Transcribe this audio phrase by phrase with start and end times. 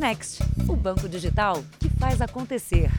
[0.00, 2.90] Next, o banco digital que faz acontecer.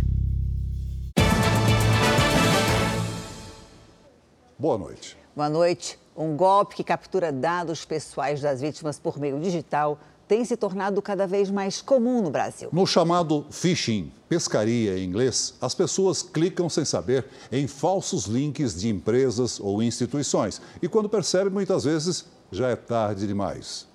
[4.60, 5.18] Boa noite.
[5.36, 5.98] Boa noite.
[6.16, 11.26] Um golpe que captura dados pessoais das vítimas por meio digital tem se tornado cada
[11.26, 12.70] vez mais comum no Brasil.
[12.72, 18.90] No chamado phishing, pescaria em inglês, as pessoas clicam sem saber em falsos links de
[18.90, 20.62] empresas ou instituições.
[20.80, 23.90] E quando percebem, muitas vezes já é tarde demais.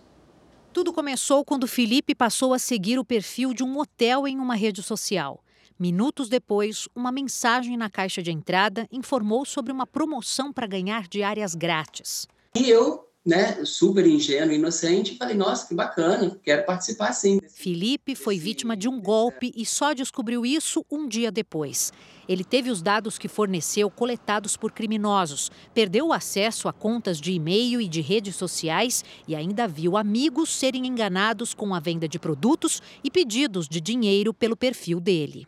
[0.76, 4.82] Tudo começou quando Felipe passou a seguir o perfil de um hotel em uma rede
[4.82, 5.42] social.
[5.78, 11.54] Minutos depois, uma mensagem na caixa de entrada informou sobre uma promoção para ganhar diárias
[11.54, 12.28] grátis.
[12.54, 17.40] E eu, né, super ingênuo, inocente, falei: nossa, que bacana, quero participar sim.
[17.48, 21.90] Felipe foi vítima de um golpe e só descobriu isso um dia depois.
[22.28, 27.32] Ele teve os dados que forneceu coletados por criminosos, perdeu o acesso a contas de
[27.32, 32.18] e-mail e de redes sociais e ainda viu amigos serem enganados com a venda de
[32.18, 35.46] produtos e pedidos de dinheiro pelo perfil dele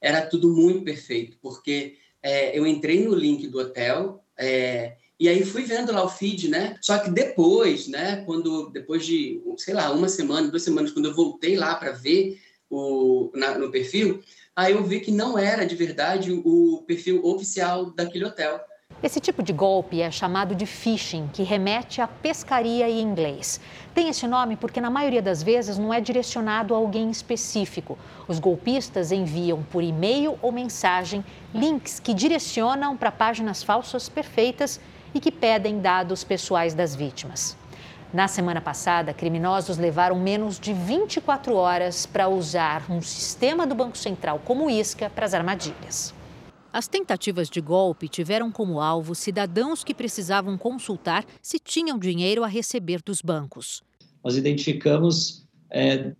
[0.00, 5.44] era tudo muito perfeito, porque é, eu entrei no link do hotel é, e aí
[5.44, 6.78] fui vendo lá o feed, né?
[6.80, 8.24] Só que depois, né?
[8.24, 12.40] Quando depois de, sei lá, uma semana, duas semanas, quando eu voltei lá para ver
[12.70, 14.22] o na, no perfil,
[14.56, 18.60] aí eu vi que não era de verdade o perfil oficial daquele hotel.
[19.02, 23.58] Esse tipo de golpe é chamado de phishing, que remete à pescaria em inglês.
[23.94, 27.98] Tem esse nome porque, na maioria das vezes, não é direcionado a alguém específico.
[28.28, 34.78] Os golpistas enviam por e-mail ou mensagem links que direcionam para páginas falsas perfeitas
[35.14, 37.56] e que pedem dados pessoais das vítimas.
[38.12, 43.96] Na semana passada, criminosos levaram menos de 24 horas para usar um sistema do Banco
[43.96, 46.12] Central como isca para as armadilhas.
[46.72, 52.48] As tentativas de golpe tiveram como alvo cidadãos que precisavam consultar se tinham dinheiro a
[52.48, 53.80] receber dos bancos.
[54.24, 56.12] Nós identificamos é,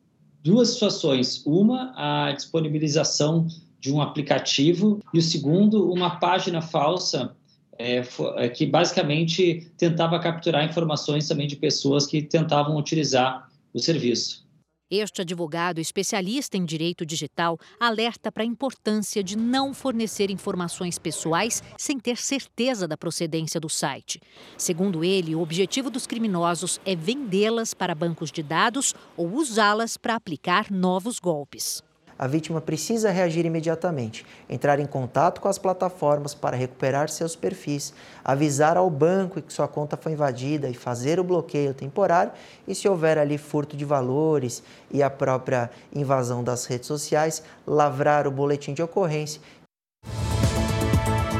[0.44, 3.48] duas situações: uma, a disponibilização
[3.80, 7.34] de um aplicativo, e o segundo, uma página falsa
[7.80, 8.04] é,
[8.36, 14.48] é que basicamente tentava capturar informações também de pessoas que tentavam utilizar o serviço.
[14.90, 21.62] Este advogado especialista em direito digital alerta para a importância de não fornecer informações pessoais
[21.78, 24.20] sem ter certeza da procedência do site.
[24.58, 30.16] Segundo ele, o objetivo dos criminosos é vendê-las para bancos de dados ou usá-las para
[30.16, 31.82] aplicar novos golpes
[32.20, 37.94] a vítima precisa reagir imediatamente, entrar em contato com as plataformas para recuperar seus perfis,
[38.22, 42.30] avisar ao banco que sua conta foi invadida e fazer o bloqueio temporário.
[42.68, 48.26] E se houver ali furto de valores e a própria invasão das redes sociais, lavrar
[48.26, 49.40] o boletim de ocorrência.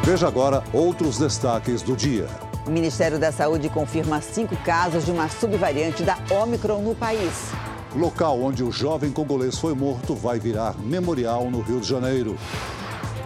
[0.03, 2.27] Veja agora outros destaques do dia.
[2.67, 7.53] O Ministério da Saúde confirma cinco casos de uma subvariante da Omicron no país.
[7.95, 12.39] Local onde o jovem congolês foi morto vai virar memorial no Rio de Janeiro.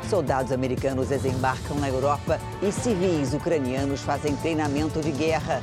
[0.09, 5.63] Soldados americanos desembarcam na Europa e civis ucranianos fazem treinamento de guerra.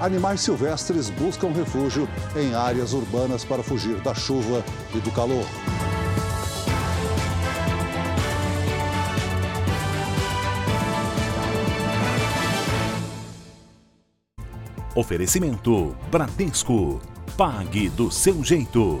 [0.00, 2.06] Animais silvestres buscam refúgio
[2.36, 4.62] em áreas urbanas para fugir da chuva
[4.94, 5.46] e do calor.
[14.96, 17.00] Oferecimento Bradesco.
[17.36, 19.00] Pague do seu jeito.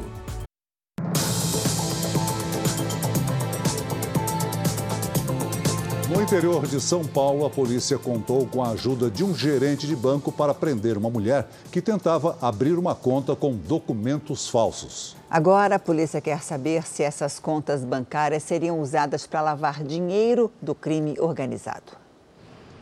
[6.10, 9.94] No interior de São Paulo, a polícia contou com a ajuda de um gerente de
[9.94, 15.16] banco para prender uma mulher que tentava abrir uma conta com documentos falsos.
[15.30, 20.74] Agora, a polícia quer saber se essas contas bancárias seriam usadas para lavar dinheiro do
[20.74, 22.03] crime organizado.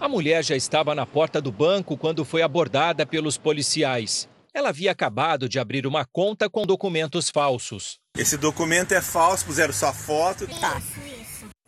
[0.03, 4.29] A mulher já estava na porta do banco quando foi abordada pelos policiais.
[4.53, 8.01] Ela havia acabado de abrir uma conta com documentos falsos.
[8.19, 10.45] Esse documento é falso, puseram sua foto.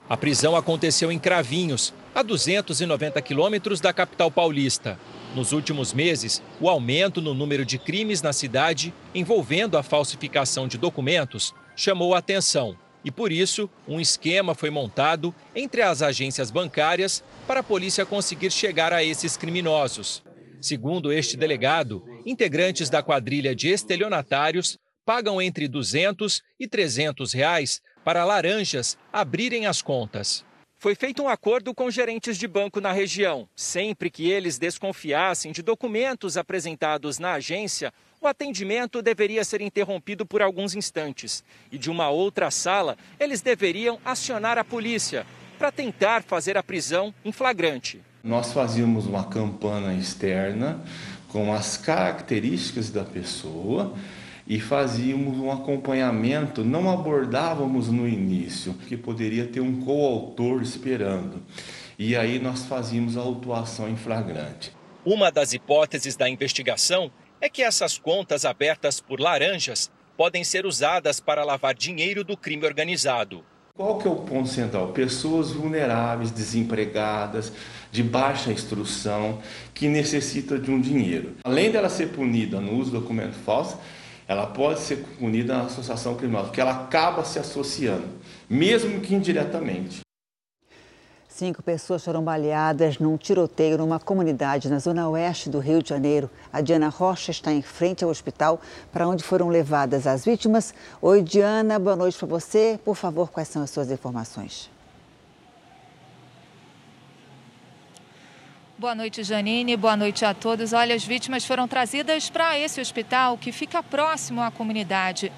[0.09, 4.99] A prisão aconteceu em Cravinhos, a 290 quilômetros da capital paulista.
[5.37, 10.77] Nos últimos meses, o aumento no número de crimes na cidade envolvendo a falsificação de
[10.77, 12.77] documentos chamou a atenção.
[13.05, 18.51] E por isso, um esquema foi montado entre as agências bancárias para a polícia conseguir
[18.51, 20.23] chegar a esses criminosos.
[20.61, 28.25] Segundo este delegado, integrantes da quadrilha de estelionatários pagam entre 200 e 300 reais para
[28.25, 30.43] laranjas abrirem as contas.
[30.79, 33.49] Foi feito um acordo com gerentes de banco na região.
[33.57, 37.93] Sempre que eles desconfiassem de documentos apresentados na agência,
[38.25, 41.45] o atendimento deveria ser interrompido por alguns instantes.
[41.71, 45.27] E de uma outra sala, eles deveriam acionar a polícia
[45.59, 48.01] para tentar fazer a prisão em flagrante.
[48.23, 50.83] Nós fazíamos uma campana externa
[51.29, 53.95] com as características da pessoa
[54.47, 61.43] e fazíamos um acompanhamento, não abordávamos no início, que poderia ter um coautor esperando.
[61.99, 64.73] E aí nós fazíamos a autuação em flagrante.
[65.05, 67.13] Uma das hipóteses da investigação
[67.45, 72.65] é que essas contas abertas por laranjas podem ser usadas para lavar dinheiro do crime
[72.65, 73.45] organizado.
[73.77, 74.93] Qual que é o ponto central?
[74.93, 77.53] Pessoas vulneráveis, desempregadas,
[77.93, 79.43] de baixa instrução,
[79.75, 81.35] que necessitam de um dinheiro.
[81.45, 83.79] Além dela ser punida no uso do documento falso,
[84.27, 88.09] ela pode ser punida na associação criminosa, porque ela acaba se associando,
[88.49, 90.04] mesmo que indiretamente.
[91.37, 96.31] Cinco pessoas foram baleadas num tiroteio numa comunidade na zona oeste do Rio de Janeiro.
[96.53, 98.61] A Diana Rocha está em frente ao hospital
[98.93, 100.73] para onde foram levadas as vítimas.
[101.03, 102.79] Oi, Diana, boa noite para você.
[102.85, 104.71] Por favor, quais são as suas informações?
[108.79, 109.77] Boa noite, Janine.
[109.77, 110.73] Boa noite a todos.
[110.73, 115.33] Olha, as vítimas foram trazidas para esse hospital que fica próximo à comunidade.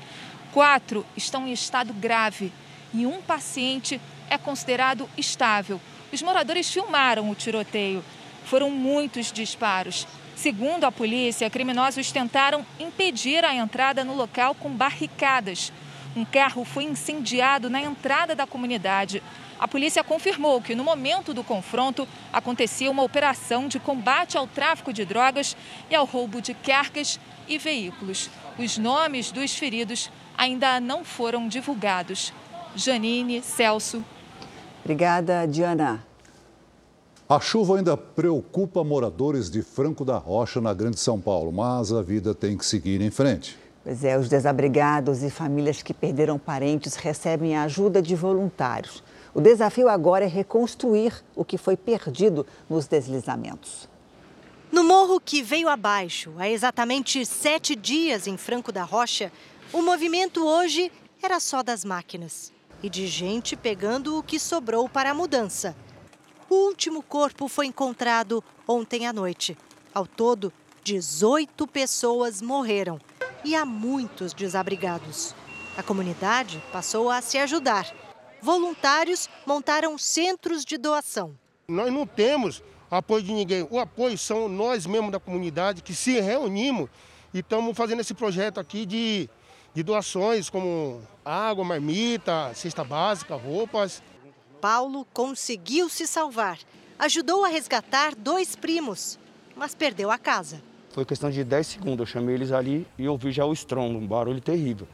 [0.53, 2.53] Quatro estão em estado grave
[2.93, 3.99] e um paciente
[4.31, 5.81] é considerado estável.
[6.13, 8.05] Os moradores filmaram o tiroteio.
[8.45, 10.07] Foram muitos disparos.
[10.37, 15.73] Segundo a polícia, criminosos tentaram impedir a entrada no local com barricadas.
[16.15, 19.23] Um carro foi incendiado na entrada da comunidade.
[19.59, 24.93] A polícia confirmou que no momento do confronto acontecia uma operação de combate ao tráfico
[24.93, 25.57] de drogas
[25.91, 27.19] e ao roubo de cargas
[27.49, 28.29] e veículos.
[28.59, 32.33] Os nomes dos feridos ainda não foram divulgados.
[32.75, 34.05] Janine, Celso,
[34.87, 36.07] Obrigada, Diana.
[37.29, 42.03] A chuva ainda preocupa moradores de Franco da Rocha, na Grande São Paulo, mas a
[42.03, 43.59] vida tem que seguir em frente.
[43.83, 49.03] Pois é, os desabrigados e famílias que perderam parentes recebem a ajuda de voluntários.
[49.35, 53.89] O desafio agora é reconstruir o que foi perdido nos deslizamentos.
[54.71, 59.33] No morro que veio abaixo, há exatamente sete dias em Franco da Rocha,
[59.73, 65.11] o movimento hoje era só das máquinas e de gente pegando o que sobrou para
[65.11, 65.77] a mudança.
[66.49, 69.57] O último corpo foi encontrado ontem à noite.
[69.93, 70.53] Ao todo,
[70.85, 73.01] 18 pessoas morreram
[73.45, 75.35] e há muitos desabrigados.
[75.77, 77.93] A comunidade passou a se ajudar.
[78.41, 81.37] Voluntários montaram centros de doação.
[81.69, 83.67] Nós não temos apoio de ninguém.
[83.71, 86.89] O apoio são nós mesmos da comunidade que se reunimos
[87.35, 89.29] e estamos fazendo esse projeto aqui de
[89.77, 94.01] de doações como água, marmita, cesta básica, roupas.
[94.61, 96.59] Paulo conseguiu se salvar.
[96.99, 99.19] Ajudou a resgatar dois primos,
[99.57, 100.63] mas perdeu a casa.
[100.93, 101.99] Foi questão de 10 segundos.
[101.99, 104.87] Eu chamei eles ali e ouvi já o estrondo, um barulho terrível.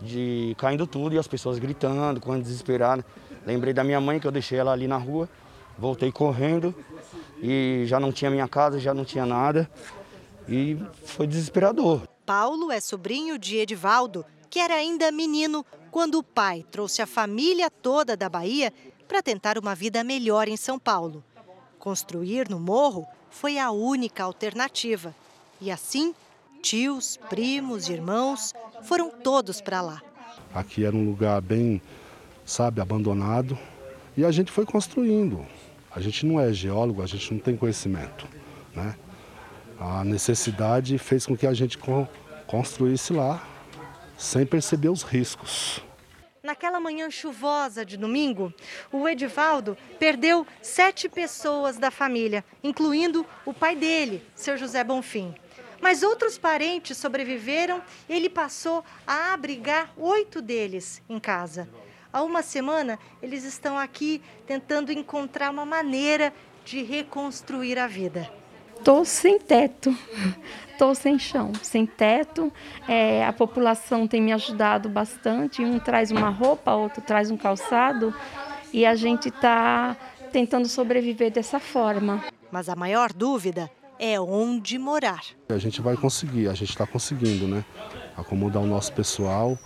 [0.00, 3.04] De caindo tudo e as pessoas gritando, quando desesperadas.
[3.44, 5.28] Lembrei da minha mãe que eu deixei ela ali na rua.
[5.76, 6.74] Voltei correndo
[7.42, 9.68] e já não tinha minha casa, já não tinha nada.
[10.48, 12.02] E foi desesperador.
[12.24, 14.24] Paulo é sobrinho de Edivaldo,
[14.56, 18.72] que era ainda menino quando o pai trouxe a família toda da Bahia
[19.06, 21.22] para tentar uma vida melhor em São Paulo.
[21.78, 25.14] Construir no morro foi a única alternativa.
[25.60, 26.14] E assim,
[26.62, 28.54] tios, primos, irmãos
[28.84, 30.02] foram todos para lá.
[30.54, 31.82] Aqui era um lugar bem,
[32.42, 33.58] sabe, abandonado.
[34.16, 35.44] E a gente foi construindo.
[35.94, 38.26] A gente não é geólogo, a gente não tem conhecimento,
[38.74, 38.96] né?
[39.78, 41.78] A necessidade fez com que a gente
[42.46, 43.46] construísse lá,
[44.16, 45.82] sem perceber os riscos.
[46.42, 48.54] Naquela manhã chuvosa de domingo,
[48.92, 55.34] o Edivaldo perdeu sete pessoas da família, incluindo o pai dele, seu José Bonfim.
[55.80, 61.68] Mas outros parentes sobreviveram e ele passou a abrigar oito deles em casa.
[62.12, 66.32] Há uma semana, eles estão aqui tentando encontrar uma maneira
[66.64, 68.30] de reconstruir a vida.
[68.78, 69.96] Estou sem teto,
[70.76, 72.52] estou sem chão, sem teto.
[72.86, 75.64] É, a população tem me ajudado bastante.
[75.64, 78.14] Um traz uma roupa, outro traz um calçado.
[78.72, 79.96] E a gente está
[80.30, 82.22] tentando sobreviver dessa forma.
[82.52, 85.22] Mas a maior dúvida é onde morar.
[85.48, 87.64] A gente vai conseguir, a gente está conseguindo, né?
[88.16, 89.58] Acomodar o nosso pessoal,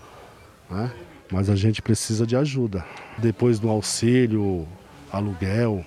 [0.70, 0.92] né?
[1.30, 2.84] Mas a gente precisa de ajuda.
[3.18, 4.66] Depois do auxílio,
[5.12, 5.84] aluguel,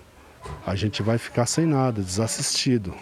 [0.65, 2.93] a gente vai ficar sem nada, desassistido.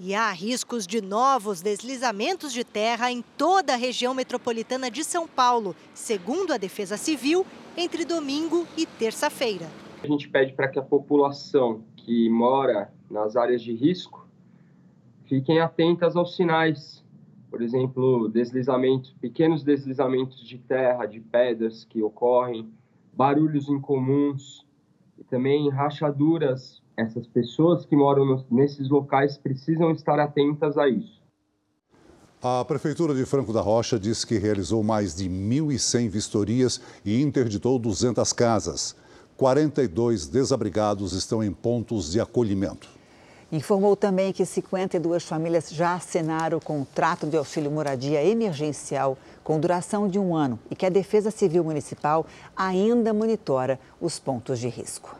[0.00, 5.26] E há riscos de novos deslizamentos de terra em toda a região metropolitana de São
[5.26, 7.44] Paulo, segundo a Defesa Civil,
[7.76, 9.66] entre domingo e terça-feira.
[10.00, 14.24] A gente pede para que a população que mora nas áreas de risco
[15.24, 17.04] fiquem atentas aos sinais.
[17.50, 22.70] Por exemplo, deslizamentos, pequenos deslizamentos de terra, de pedras que ocorrem,
[23.12, 24.64] barulhos incomuns
[25.18, 31.22] e também rachaduras essas pessoas que moram nesses locais precisam estar atentas a isso.
[32.42, 37.78] A Prefeitura de Franco da Rocha disse que realizou mais de 1.100 vistorias e interditou
[37.78, 38.96] 200 casas.
[39.36, 42.88] 42 desabrigados estão em pontos de acolhimento.
[43.50, 50.08] Informou também que 52 famílias já assinaram o contrato de auxílio moradia emergencial com duração
[50.08, 52.26] de um ano e que a Defesa Civil Municipal
[52.56, 55.16] ainda monitora os pontos de risco.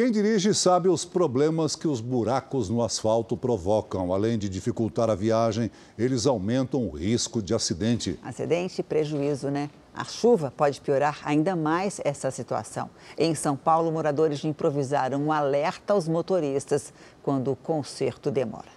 [0.00, 4.14] Quem dirige sabe os problemas que os buracos no asfalto provocam.
[4.14, 8.18] Além de dificultar a viagem, eles aumentam o risco de acidente.
[8.22, 9.68] Acidente e prejuízo, né?
[9.94, 12.88] A chuva pode piorar ainda mais essa situação.
[13.18, 18.70] Em São Paulo, moradores improvisaram um alerta aos motoristas quando o conserto demora.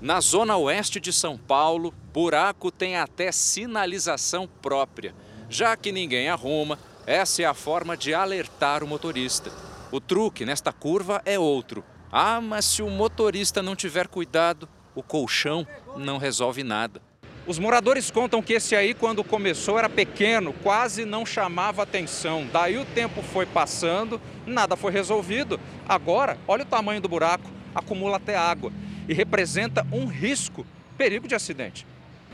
[0.00, 5.16] Na zona oeste de São Paulo, buraco tem até sinalização própria.
[5.48, 9.50] Já que ninguém arruma, essa é a forma de alertar o motorista.
[9.92, 11.84] O truque nesta curva é outro.
[12.10, 15.66] Ah, mas se o motorista não tiver cuidado, o colchão
[15.98, 17.02] não resolve nada.
[17.46, 22.48] Os moradores contam que esse aí, quando começou, era pequeno, quase não chamava atenção.
[22.50, 25.60] Daí o tempo foi passando, nada foi resolvido.
[25.86, 28.72] Agora, olha o tamanho do buraco, acumula até água
[29.06, 30.64] e representa um risco,
[30.96, 31.86] perigo de acidente.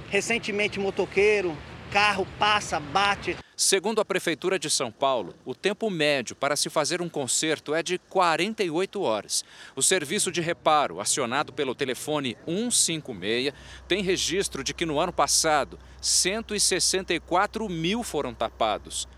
[0.08, 1.56] Recentemente, motoqueiro,
[1.90, 3.36] carro passa, bate.
[3.56, 7.82] Segundo a Prefeitura de São Paulo, o tempo médio para se fazer um conserto é
[7.82, 9.44] de 48 horas.
[9.74, 13.52] O serviço de reparo, acionado pelo telefone 156,
[13.88, 19.08] tem registro de que no ano passado 164 mil foram tapados.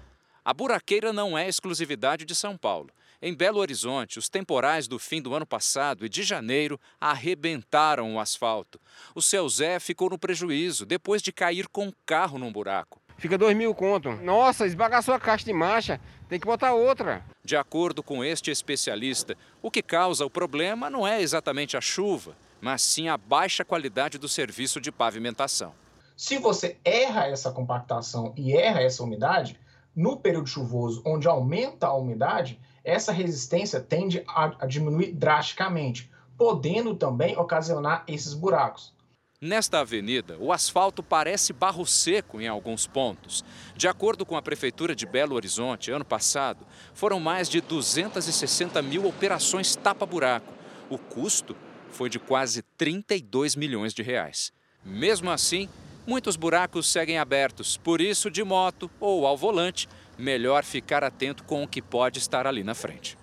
[0.42, 2.88] A buraqueira não é exclusividade de São Paulo.
[3.22, 8.18] Em Belo Horizonte, os temporais do fim do ano passado e de janeiro arrebentaram o
[8.18, 8.80] asfalto.
[9.14, 12.98] O seu Zé ficou no prejuízo depois de cair com o carro num buraco.
[13.18, 14.10] Fica dois mil conto.
[14.12, 16.00] Nossa, esbagaçou a caixa de marcha,
[16.30, 17.22] tem que botar outra.
[17.44, 22.34] De acordo com este especialista, o que causa o problema não é exatamente a chuva,
[22.58, 25.74] mas sim a baixa qualidade do serviço de pavimentação.
[26.16, 29.60] Se você erra essa compactação e erra essa umidade,
[29.94, 36.94] no período chuvoso, onde aumenta a umidade, essa resistência tende a, a diminuir drasticamente, podendo
[36.94, 38.94] também ocasionar esses buracos.
[39.42, 43.42] Nesta avenida, o asfalto parece barro seco em alguns pontos.
[43.75, 49.06] De acordo com a Prefeitura de Belo Horizonte, ano passado, foram mais de 260 mil
[49.06, 50.52] operações tapa-buraco.
[50.90, 51.56] O custo
[51.90, 54.52] foi de quase 32 milhões de reais.
[54.84, 55.70] Mesmo assim,
[56.06, 57.78] muitos buracos seguem abertos.
[57.78, 59.88] Por isso, de moto ou ao volante,
[60.20, 63.18] melhor ficar atento com o que pode estar ali na frente.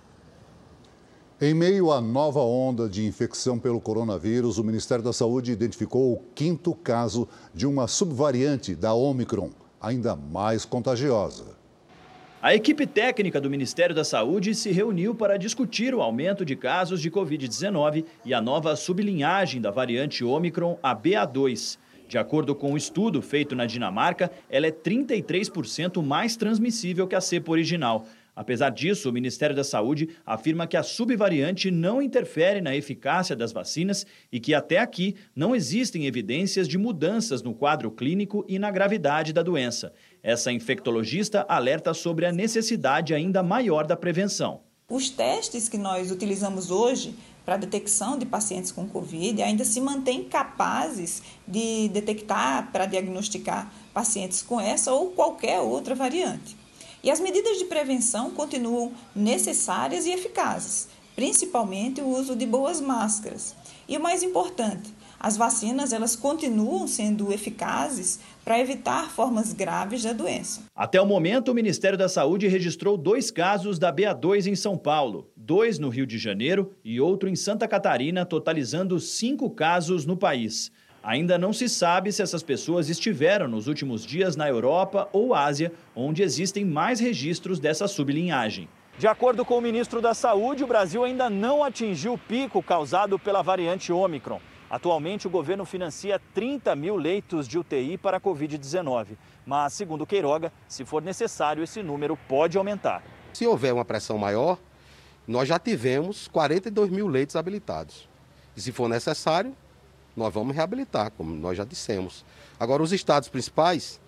[1.40, 6.24] Em meio à nova onda de infecção pelo coronavírus, o Ministério da Saúde identificou o
[6.34, 11.56] quinto caso de uma subvariante da Omicron, ainda mais contagiosa.
[12.42, 17.02] A equipe técnica do Ministério da Saúde se reuniu para discutir o aumento de casos
[17.02, 21.78] de Covid-19 e a nova sublinhagem da variante Omicron, a BA2.
[22.08, 27.22] De acordo com um estudo feito na Dinamarca, ela é 33% mais transmissível que a
[27.22, 28.06] cepa original.
[28.34, 33.52] Apesar disso, o Ministério da Saúde afirma que a subvariante não interfere na eficácia das
[33.52, 38.70] vacinas e que até aqui não existem evidências de mudanças no quadro clínico e na
[38.70, 39.92] gravidade da doença.
[40.22, 44.62] Essa infectologista alerta sobre a necessidade ainda maior da prevenção.
[44.88, 47.16] Os testes que nós utilizamos hoje
[47.48, 53.72] para a detecção de pacientes com Covid ainda se mantêm capazes de detectar, para diagnosticar
[53.94, 56.58] pacientes com essa ou qualquer outra variante.
[57.02, 63.56] E as medidas de prevenção continuam necessárias e eficazes, principalmente o uso de boas máscaras.
[63.88, 70.12] E o mais importante, as vacinas elas continuam sendo eficazes para evitar formas graves da
[70.12, 70.64] doença.
[70.76, 75.30] Até o momento, o Ministério da Saúde registrou dois casos da BA2 em São Paulo,
[75.48, 80.74] dois no Rio de Janeiro e outro em Santa Catarina, totalizando cinco casos no país.
[81.02, 85.72] Ainda não se sabe se essas pessoas estiveram nos últimos dias na Europa ou Ásia,
[85.96, 88.68] onde existem mais registros dessa sublinhagem.
[89.00, 93.18] De acordo com o ministro da Saúde, o Brasil ainda não atingiu o pico causado
[93.18, 94.42] pela variante Omicron.
[94.70, 99.16] Atualmente, o governo financia 30 mil leitos de UTI para a Covid-19.
[99.46, 103.02] Mas, segundo Queiroga, se for necessário, esse número pode aumentar.
[103.32, 104.58] Se houver uma pressão maior,
[105.28, 108.08] nós já tivemos 42 mil leitos habilitados.
[108.56, 109.54] E se for necessário,
[110.16, 112.24] nós vamos reabilitar, como nós já dissemos.
[112.60, 114.00] Agora, os estados principais,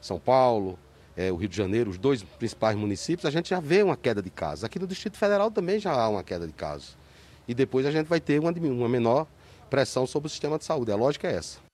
[0.00, 0.78] São Paulo,
[1.16, 4.22] é, o Rio de Janeiro, os dois principais municípios, a gente já vê uma queda
[4.22, 4.62] de casos.
[4.62, 6.96] Aqui no Distrito Federal também já há uma queda de casos.
[7.48, 9.26] E depois a gente vai ter uma, uma menor
[9.68, 10.92] pressão sobre o sistema de saúde.
[10.92, 11.67] A lógica é essa.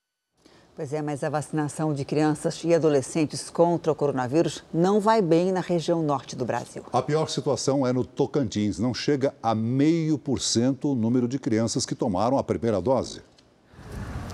[0.77, 5.53] Pois é, mas a vacinação de crianças e adolescentes contra o coronavírus não vai bem
[5.53, 6.83] na região norte do Brasil.
[6.93, 8.81] A pior situação é no Tocantins.
[8.81, 13.23] Não chega a meio por cento o número de crianças que tomaram a primeira dose.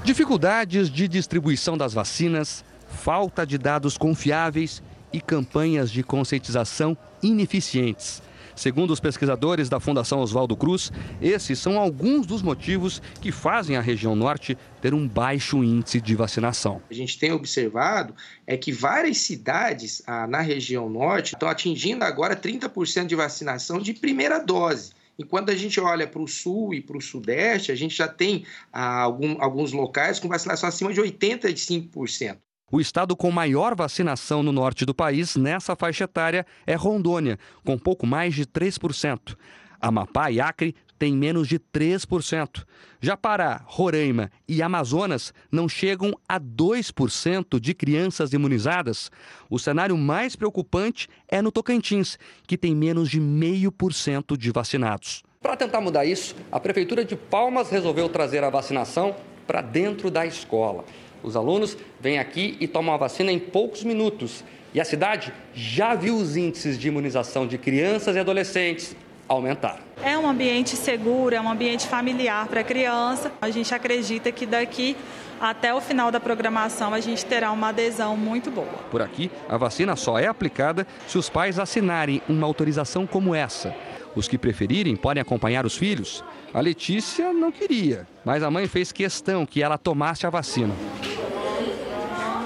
[0.03, 4.83] Dificuldades de distribuição das vacinas, falta de dados confiáveis
[5.13, 8.23] e campanhas de conscientização ineficientes.
[8.61, 13.81] Segundo os pesquisadores da Fundação Oswaldo Cruz, esses são alguns dos motivos que fazem a
[13.81, 16.83] região norte ter um baixo índice de vacinação.
[16.91, 18.15] A gente tem observado
[18.47, 23.95] é que várias cidades ah, na região norte estão atingindo agora 30% de vacinação de
[23.95, 24.93] primeira dose.
[25.19, 28.45] Enquanto a gente olha para o sul e para o sudeste, a gente já tem
[28.71, 32.37] ah, algum, alguns locais com vacinação acima de 85%.
[32.73, 37.77] O estado com maior vacinação no norte do país nessa faixa etária é Rondônia, com
[37.77, 39.37] pouco mais de 3%.
[39.81, 42.65] Amapá e Acre têm menos de 3%.
[43.01, 49.11] Já Pará, Roraima e Amazonas não chegam a 2% de crianças imunizadas.
[49.49, 55.25] O cenário mais preocupante é no Tocantins, que tem menos de 0,5% de vacinados.
[55.43, 60.25] Para tentar mudar isso, a Prefeitura de Palmas resolveu trazer a vacinação para dentro da
[60.25, 60.85] escola.
[61.23, 64.45] Os alunos vêm aqui e tomam a vacina em poucos minutos.
[64.73, 68.95] E a cidade já viu os índices de imunização de crianças e adolescentes
[69.29, 69.81] aumentar.
[70.03, 73.33] É um ambiente seguro, é um ambiente familiar para a criança.
[73.41, 74.97] A gente acredita que daqui
[75.41, 78.67] até o final da programação a gente terá uma adesão muito boa.
[78.91, 83.75] Por aqui, a vacina só é aplicada se os pais assinarem uma autorização como essa.
[84.15, 86.25] Os que preferirem podem acompanhar os filhos.
[86.53, 90.75] A Letícia não queria, mas a mãe fez questão que ela tomasse a vacina.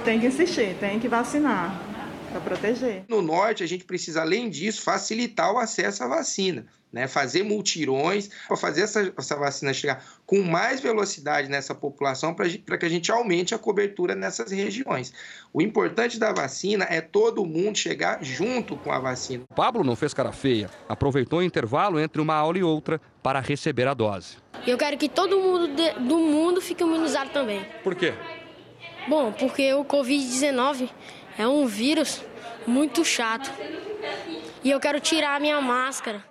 [0.04, 1.93] Tem que insistir, tem que vacinar
[2.34, 3.04] para proteger.
[3.08, 6.66] No norte, a gente precisa, além disso, facilitar o acesso à vacina.
[6.92, 12.78] Né, fazer multirões para fazer essa, essa, vacina chegar com mais velocidade nessa população para
[12.78, 15.12] que a gente aumente a cobertura nessas regiões.
[15.52, 19.42] O importante da vacina é todo mundo chegar junto com a vacina.
[19.56, 23.88] Pablo não fez cara feia, aproveitou o intervalo entre uma aula e outra para receber
[23.88, 24.36] a dose.
[24.64, 27.66] Eu quero que todo mundo de, do mundo fique imunizado também.
[27.82, 28.14] Por quê?
[29.08, 30.88] Bom, porque o Covid-19
[31.38, 32.22] é um vírus
[32.66, 33.50] muito chato.
[34.62, 36.24] E eu quero tirar a minha máscara.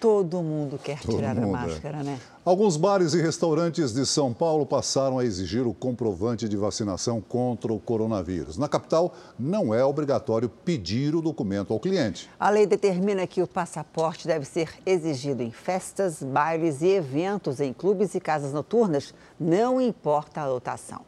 [0.00, 1.66] Todo mundo quer Todo tirar mundo, a é.
[1.66, 2.02] máscara, é.
[2.02, 2.20] né?
[2.42, 7.70] Alguns bares e restaurantes de São Paulo passaram a exigir o comprovante de vacinação contra
[7.70, 8.56] o coronavírus.
[8.56, 12.30] Na capital, não é obrigatório pedir o documento ao cliente.
[12.40, 17.74] A lei determina que o passaporte deve ser exigido em festas, bailes e eventos em
[17.74, 21.02] clubes e casas noturnas, não importa a lotação.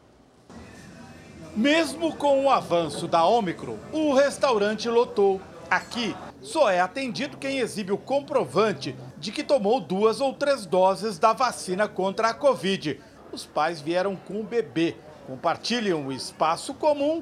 [1.55, 5.39] Mesmo com o avanço da Ômicron, o restaurante lotou.
[5.69, 11.19] Aqui, só é atendido quem exibe o comprovante de que tomou duas ou três doses
[11.19, 12.99] da vacina contra a Covid.
[13.31, 14.95] Os pais vieram com o bebê,
[15.27, 17.21] compartilham o espaço comum,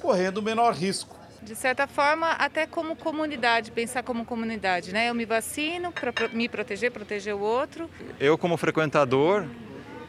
[0.00, 1.16] correndo menor risco.
[1.42, 5.08] De certa forma, até como comunidade, pensar como comunidade, né?
[5.08, 7.88] Eu me vacino para me proteger, proteger o outro.
[8.18, 9.46] Eu, como frequentador,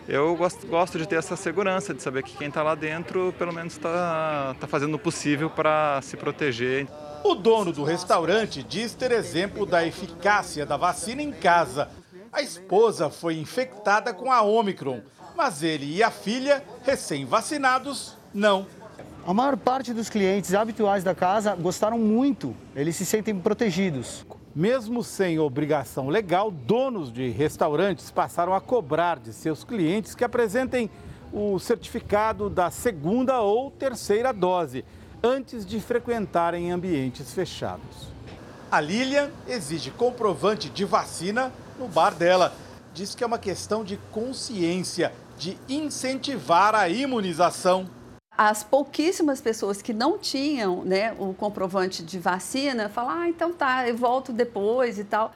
[0.08, 3.54] eu gosto, gosto de ter essa segurança, de saber que quem está lá dentro, pelo
[3.54, 6.88] menos está tá fazendo o possível para se proteger.
[7.24, 11.90] O dono do restaurante diz ter exemplo da eficácia da vacina em casa.
[12.34, 15.02] A esposa foi infectada com a Omicron,
[15.36, 18.66] mas ele e a filha, recém-vacinados, não.
[19.26, 24.26] A maior parte dos clientes habituais da casa gostaram muito, eles se sentem protegidos.
[24.54, 30.90] Mesmo sem obrigação legal, donos de restaurantes passaram a cobrar de seus clientes que apresentem
[31.32, 34.84] o certificado da segunda ou terceira dose
[35.24, 38.10] antes de frequentarem ambientes fechados.
[38.70, 42.54] A Lilian exige comprovante de vacina no bar dela.
[42.94, 47.86] Diz que é uma questão de consciência, de incentivar a imunização.
[48.44, 53.88] As pouquíssimas pessoas que não tinham né, o comprovante de vacina falam: ah, então tá,
[53.88, 55.32] eu volto depois e tal.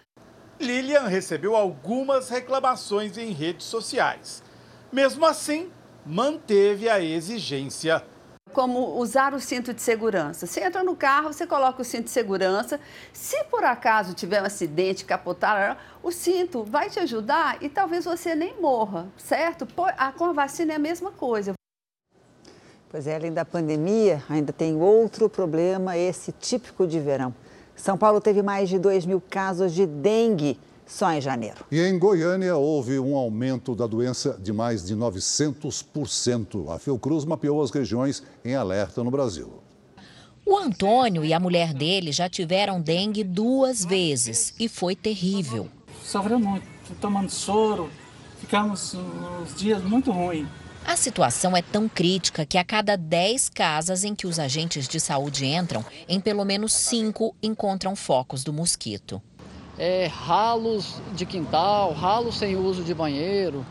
[0.60, 4.42] Lilian recebeu algumas reclamações em redes sociais.
[4.92, 5.70] Mesmo assim,
[6.04, 8.04] manteve a exigência
[8.52, 10.48] como usar o cinto de segurança.
[10.48, 12.80] Você entra no carro, você coloca o cinto de segurança.
[13.14, 18.34] Se por acaso tiver um acidente, capotar, o cinto vai te ajudar e talvez você
[18.34, 19.68] nem morra, certo?
[20.18, 21.54] Com a vacina é a mesma coisa.
[22.90, 27.34] Pois é, além da pandemia, ainda tem outro problema, esse típico de verão.
[27.76, 31.66] São Paulo teve mais de 2 mil casos de dengue só em janeiro.
[31.72, 36.74] E em Goiânia houve um aumento da doença de mais de 900%.
[36.74, 39.62] A Fiocruz mapeou as regiões em alerta no Brasil.
[40.46, 45.68] O Antônio e a mulher dele já tiveram dengue duas vezes e foi terrível.
[46.04, 46.68] Sofreu muito,
[47.02, 47.90] tomando soro,
[48.40, 50.48] ficamos uns dias muito ruins.
[50.86, 55.00] A situação é tão crítica que a cada 10 casas em que os agentes de
[55.00, 59.22] saúde entram, em pelo menos 5 encontram focos do mosquito
[59.78, 63.66] é, ralos de quintal, ralos sem uso de banheiro,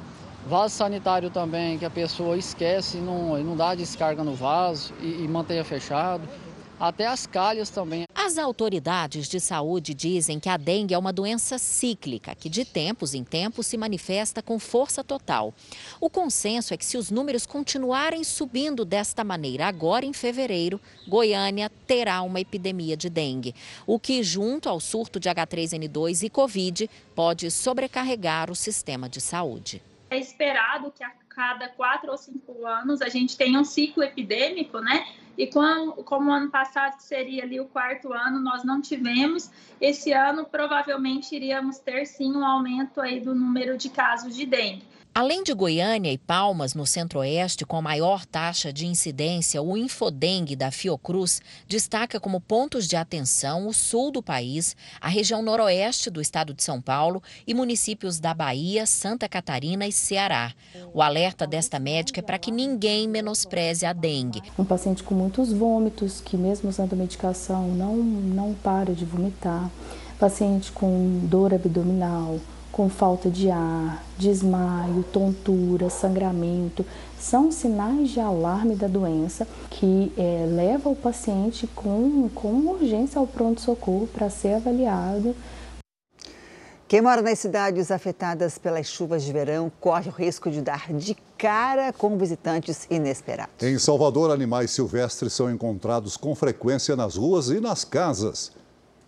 [0.46, 5.24] Vaso sanitário também, que a pessoa esquece e não, não dá descarga no vaso e,
[5.24, 6.28] e mantenha fechado.
[6.78, 8.04] Até as calhas também.
[8.14, 13.14] As autoridades de saúde dizem que a dengue é uma doença cíclica, que de tempos
[13.14, 15.54] em tempos se manifesta com força total.
[16.00, 21.70] O consenso é que se os números continuarem subindo desta maneira agora em fevereiro, Goiânia
[21.86, 23.54] terá uma epidemia de dengue,
[23.86, 29.82] o que junto ao surto de H3N2 e Covid pode sobrecarregar o sistema de saúde.
[30.10, 34.78] É esperado que a cada quatro ou cinco anos a gente tenha um ciclo epidêmico,
[34.78, 35.06] né?
[35.36, 40.44] E como, como ano passado, seria ali o quarto ano, nós não tivemos, esse ano
[40.44, 44.93] provavelmente iríamos ter sim um aumento aí do número de casos de dengue.
[45.16, 50.72] Além de Goiânia e Palmas, no centro-oeste, com maior taxa de incidência, o Infodengue da
[50.72, 56.52] Fiocruz destaca como pontos de atenção o sul do país, a região noroeste do estado
[56.52, 60.52] de São Paulo e municípios da Bahia, Santa Catarina e Ceará.
[60.92, 64.42] O alerta desta médica é para que ninguém menospreze a dengue.
[64.58, 69.70] Um paciente com muitos vômitos, que mesmo usando medicação não, não para de vomitar.
[70.18, 72.40] Paciente com dor abdominal,
[72.74, 76.84] com falta de ar, desmaio, tontura, sangramento,
[77.16, 83.28] são sinais de alarme da doença que é, leva o paciente com, com urgência ao
[83.28, 85.36] pronto-socorro para ser avaliado.
[86.88, 91.16] Quem mora nas cidades afetadas pelas chuvas de verão corre o risco de dar de
[91.38, 93.54] cara com visitantes inesperados.
[93.62, 98.50] Em Salvador, animais silvestres são encontrados com frequência nas ruas e nas casas,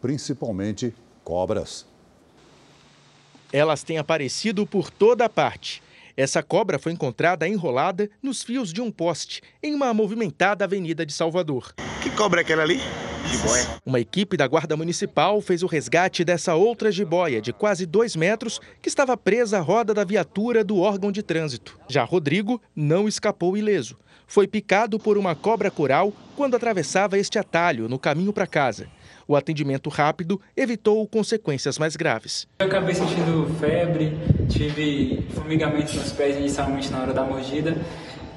[0.00, 1.95] principalmente cobras.
[3.52, 5.82] Elas têm aparecido por toda parte.
[6.16, 11.12] Essa cobra foi encontrada enrolada nos fios de um poste em uma movimentada avenida de
[11.12, 11.74] Salvador.
[12.02, 12.80] Que cobra é aquela ali?
[13.26, 13.66] Jiboia.
[13.84, 18.60] Uma equipe da Guarda Municipal fez o resgate dessa outra jiboia de quase dois metros
[18.80, 21.78] que estava presa à roda da viatura do órgão de trânsito.
[21.88, 23.98] Já Rodrigo não escapou ileso.
[24.26, 28.88] Foi picado por uma cobra coral quando atravessava este atalho no caminho para casa.
[29.28, 32.46] O atendimento rápido evitou consequências mais graves.
[32.60, 34.12] Eu acabei sentindo febre,
[34.48, 37.76] tive formigamento nos pés inicialmente na hora da mordida.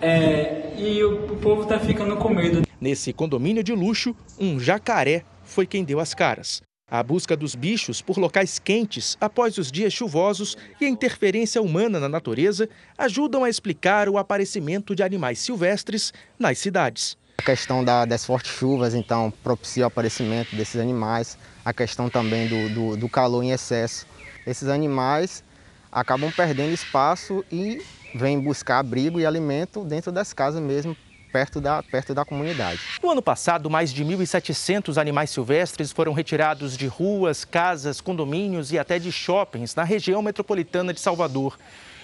[0.02, 2.64] É, e o, o povo está ficando com medo.
[2.82, 6.62] Nesse condomínio de luxo, um jacaré foi quem deu as caras.
[6.90, 12.00] A busca dos bichos por locais quentes após os dias chuvosos e a interferência humana
[12.00, 17.16] na natureza ajudam a explicar o aparecimento de animais silvestres nas cidades.
[17.40, 21.38] A questão da, das fortes chuvas, então, propicia o aparecimento desses animais.
[21.64, 24.06] A questão também do, do, do calor em excesso.
[24.46, 25.42] Esses animais
[25.90, 27.82] acabam perdendo espaço e
[28.14, 30.98] vêm buscar abrigo e alimento dentro das casas mesmo,
[31.32, 32.82] perto da, perto da comunidade.
[33.02, 38.78] No ano passado, mais de 1.700 animais silvestres foram retirados de ruas, casas, condomínios e
[38.78, 41.58] até de shoppings na região metropolitana de Salvador.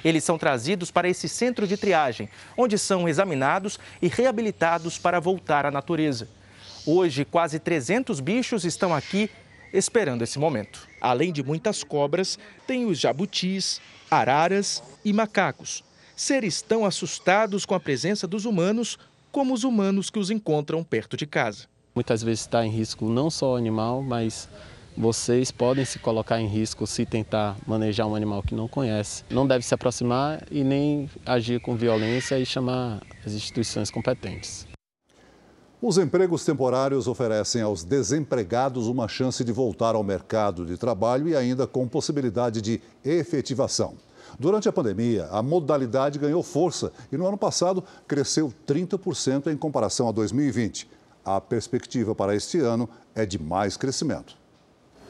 [0.06, 5.66] Eles são trazidos para esse centro de triagem, onde são examinados e reabilitados para voltar
[5.66, 6.30] à natureza.
[6.86, 9.32] Hoje, quase 300 bichos estão aqui
[9.74, 10.88] esperando esse momento.
[11.02, 12.38] Além de muitas cobras,
[12.68, 15.84] tem os jabutis, araras e macacos.
[16.16, 19.00] Seres tão assustados com a presença dos humanos
[19.32, 21.66] como os humanos que os encontram perto de casa.
[21.96, 24.48] Muitas vezes está em risco não só o animal, mas
[24.98, 29.24] vocês podem se colocar em risco se tentar manejar um animal que não conhece.
[29.30, 34.68] Não deve se aproximar e nem agir com violência e chamar as instituições competentes.
[35.82, 41.36] Os empregos temporários oferecem aos desempregados uma chance de voltar ao mercado de trabalho e
[41.36, 43.96] ainda com possibilidade de efetivação.
[44.40, 50.10] Durante a pandemia, a modalidade ganhou força e no ano passado cresceu 30% em comparação
[50.10, 50.90] a 2020.
[51.24, 54.38] A perspectiva para este ano é de mais crescimento.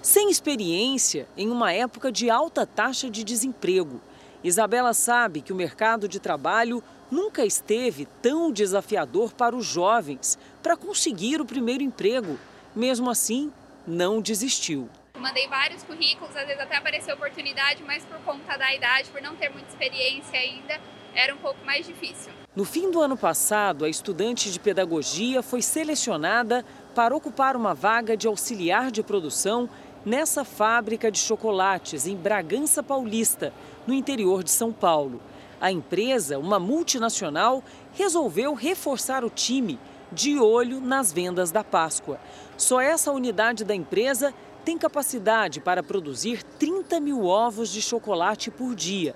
[0.05, 3.99] Sem experiência, em uma época de alta taxa de desemprego,
[4.43, 10.77] Isabela sabe que o mercado de trabalho nunca esteve tão desafiador para os jovens para
[10.77, 12.37] conseguir o primeiro emprego.
[12.75, 13.51] Mesmo assim,
[13.87, 14.87] não desistiu.
[15.17, 19.35] Mandei vários currículos, às vezes até apareceu oportunidade, mas por conta da idade, por não
[19.35, 20.79] ter muita experiência ainda,
[21.15, 22.31] era um pouco mais difícil.
[22.55, 26.63] No fim do ano passado, a estudante de pedagogia foi selecionada
[26.93, 29.69] para ocupar uma vaga de auxiliar de produção
[30.05, 33.51] nessa fábrica de chocolates em Bragança Paulista,
[33.87, 35.19] no interior de São Paulo.
[35.59, 37.63] A empresa, uma multinacional,
[37.93, 39.79] resolveu reforçar o time
[40.11, 42.19] de olho nas vendas da Páscoa.
[42.57, 48.75] Só essa unidade da empresa tem capacidade para produzir 30 mil ovos de chocolate por
[48.75, 49.15] dia.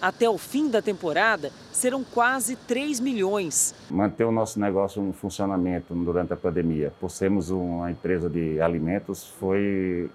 [0.00, 3.74] Até o fim da temporada, serão quase 3 milhões.
[3.90, 9.26] Manter o nosso negócio em funcionamento durante a pandemia, por sermos uma empresa de alimentos,
[9.38, 10.10] foi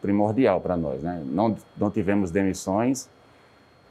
[0.00, 1.02] primordial para nós.
[1.02, 1.22] Né?
[1.26, 3.08] Não, não tivemos demissões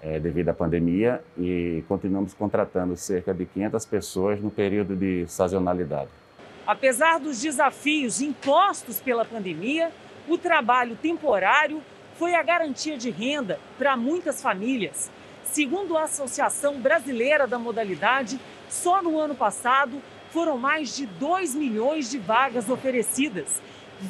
[0.02, 6.10] é, devido à pandemia e continuamos contratando cerca de 500 pessoas no período de sazonalidade.
[6.66, 9.92] Apesar dos desafios impostos pela pandemia,
[10.28, 11.82] o trabalho temporário
[12.18, 15.10] foi a garantia de renda para muitas famílias.
[15.46, 22.12] Segundo a Associação Brasileira da Modalidade, só no ano passado foram mais de 2 milhões
[22.12, 23.62] de vagas oferecidas,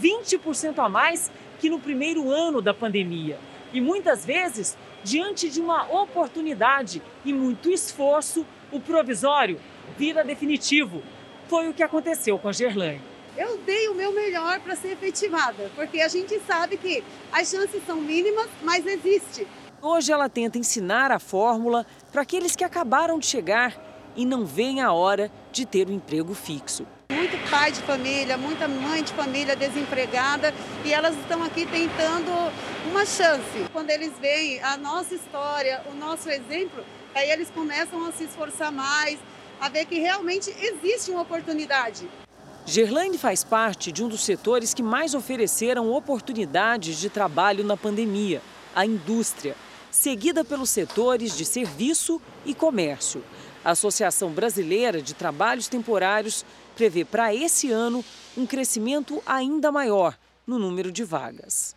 [0.02, 3.38] 20% a mais que no primeiro ano da pandemia.
[3.74, 9.60] E muitas vezes diante de uma oportunidade e muito esforço, o provisório
[9.98, 11.02] vira definitivo.
[11.48, 13.02] Foi o que aconteceu com a Gerlane.
[13.38, 17.82] Eu dei o meu melhor para ser efetivada, porque a gente sabe que as chances
[17.86, 19.48] são mínimas, mas existe.
[19.82, 23.80] Hoje ela tenta ensinar a fórmula para aqueles que acabaram de chegar
[24.16, 26.86] e não veem a hora de ter um emprego fixo
[27.28, 30.54] muito pai de família, muita mãe de família desempregada
[30.86, 32.32] e elas estão aqui tentando
[32.90, 33.66] uma chance.
[33.74, 38.72] Quando eles veem a nossa história, o nosso exemplo, aí eles começam a se esforçar
[38.72, 39.18] mais,
[39.60, 42.08] a ver que realmente existe uma oportunidade.
[42.66, 48.42] Gerlaine faz parte de um dos setores que mais ofereceram oportunidades de trabalho na pandemia,
[48.76, 49.56] a indústria,
[49.92, 53.24] seguida pelos setores de serviço e comércio.
[53.66, 56.46] A Associação Brasileira de Trabalhos Temporários
[56.78, 58.06] prevê para esse ano
[58.38, 61.76] um crescimento ainda maior no número de vagas.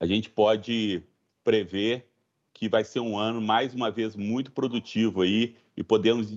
[0.00, 1.02] A gente pode
[1.44, 2.08] prever
[2.54, 6.34] que vai ser um ano, mais uma vez, muito produtivo aí e podemos,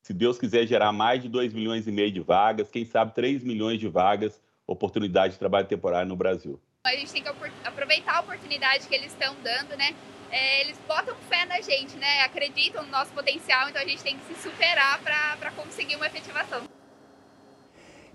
[0.00, 3.42] se Deus quiser, gerar mais de 2 milhões e meio de vagas, quem sabe 3
[3.42, 6.60] milhões de vagas, oportunidade de trabalho temporário no Brasil.
[6.86, 7.28] A gente tem que
[7.64, 9.94] aproveitar a oportunidade que eles estão dando, né?
[10.34, 12.22] é, eles botam fé na gente, né?
[12.22, 16.64] Acreditam no nosso potencial, então a gente tem que se superar para conseguir uma efetivação.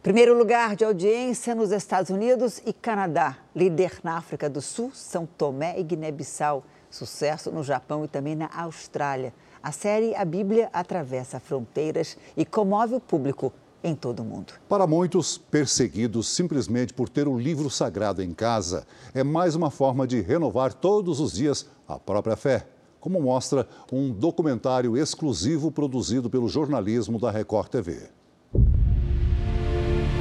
[0.02, 3.38] Primeiro lugar de audiência nos Estados Unidos e Canadá.
[3.54, 6.64] Líder na África do Sul, São Tomé e Guiné-Bissau.
[6.90, 9.34] Sucesso no Japão e também na Austrália.
[9.62, 13.52] A série A Bíblia atravessa fronteiras e comove o público
[13.84, 14.54] em todo o mundo.
[14.70, 20.08] Para muitos, perseguidos simplesmente por ter o livro sagrado em casa, é mais uma forma
[20.08, 22.66] de renovar todos os dias a própria fé,
[23.02, 28.19] como mostra um documentário exclusivo produzido pelo jornalismo da Record TV.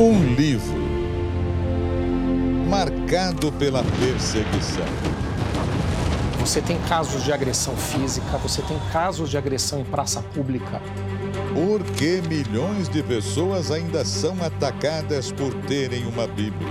[0.01, 0.79] Um livro
[2.69, 4.85] marcado pela perseguição.
[6.39, 10.81] Você tem casos de agressão física, você tem casos de agressão em praça pública.
[11.53, 16.71] Por que milhões de pessoas ainda são atacadas por terem uma Bíblia?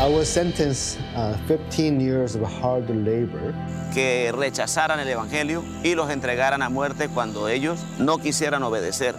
[0.00, 3.54] I was sentenced uh, 15 years of hard labor.
[3.94, 9.14] Que rechazaran el Evangelio y los entregaran a muerte cuando ellos no quisieran obedecer.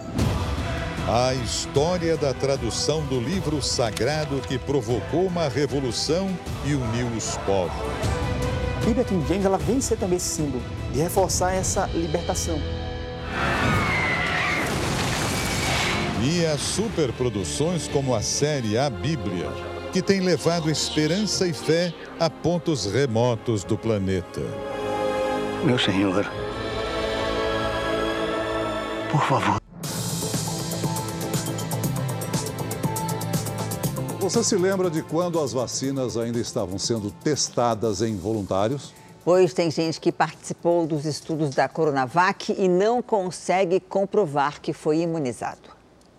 [1.10, 6.28] A história da tradução do livro sagrado que provocou uma revolução
[6.66, 7.72] e uniu os povos.
[8.76, 12.60] A Bíblia King James ela vem ser também esse símbolo de reforçar essa libertação.
[16.22, 19.50] E as superproduções como a série A Bíblia,
[19.94, 21.90] que tem levado esperança e fé
[22.20, 24.42] a pontos remotos do planeta.
[25.64, 26.30] Meu senhor,
[29.10, 29.67] por favor.
[34.28, 38.92] Você se lembra de quando as vacinas ainda estavam sendo testadas em voluntários?
[39.24, 44.98] Pois tem gente que participou dos estudos da Coronavac e não consegue comprovar que foi
[44.98, 45.70] imunizado.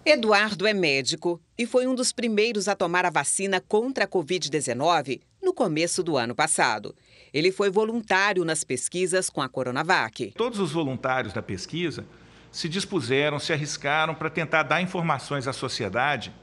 [0.04, 5.22] Eduardo é médico e foi um dos primeiros a tomar a vacina contra a Covid-19
[5.40, 6.96] no começo do ano passado.
[7.32, 10.34] Ele foi voluntário nas pesquisas com a Coronavac.
[10.36, 12.04] Todos os voluntários da pesquisa
[12.52, 16.34] se dispuseram, se arriscaram para tentar dar informações à sociedade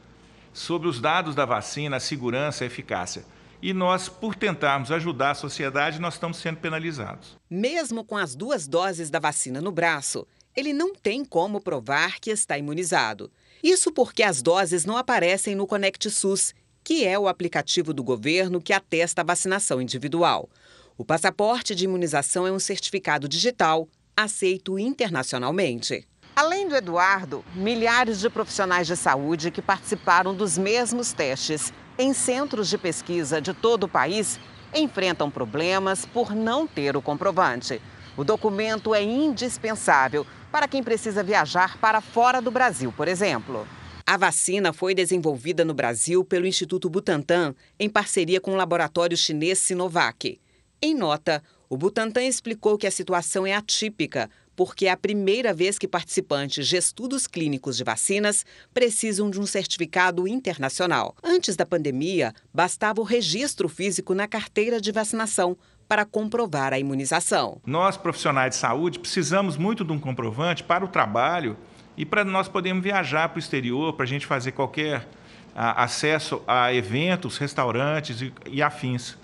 [0.56, 3.26] sobre os dados da vacina, a segurança, a eficácia.
[3.60, 7.36] E nós, por tentarmos ajudar a sociedade, nós estamos sendo penalizados.
[7.48, 12.30] Mesmo com as duas doses da vacina no braço, ele não tem como provar que
[12.30, 13.30] está imunizado.
[13.62, 18.60] Isso porque as doses não aparecem no Conect SUS, que é o aplicativo do governo
[18.60, 20.48] que atesta a vacinação individual.
[20.96, 26.08] O passaporte de imunização é um certificado digital aceito internacionalmente.
[26.36, 32.68] Além do Eduardo, milhares de profissionais de saúde que participaram dos mesmos testes em centros
[32.68, 34.38] de pesquisa de todo o país
[34.74, 37.80] enfrentam problemas por não ter o comprovante.
[38.18, 43.66] O documento é indispensável para quem precisa viajar para fora do Brasil, por exemplo.
[44.06, 49.58] A vacina foi desenvolvida no Brasil pelo Instituto Butantan, em parceria com o laboratório chinês
[49.58, 50.38] Sinovac.
[50.82, 55.78] Em nota, o Butantan explicou que a situação é atípica, porque é a primeira vez
[55.78, 61.14] que participantes de estudos clínicos de vacinas precisam de um certificado internacional.
[61.22, 67.60] Antes da pandemia, bastava o registro físico na carteira de vacinação para comprovar a imunização.
[67.64, 71.56] Nós, profissionais de saúde, precisamos muito de um comprovante para o trabalho
[71.96, 75.06] e para nós podermos viajar para o exterior, para a gente fazer qualquer
[75.54, 79.16] a, acesso a eventos, restaurantes e afins.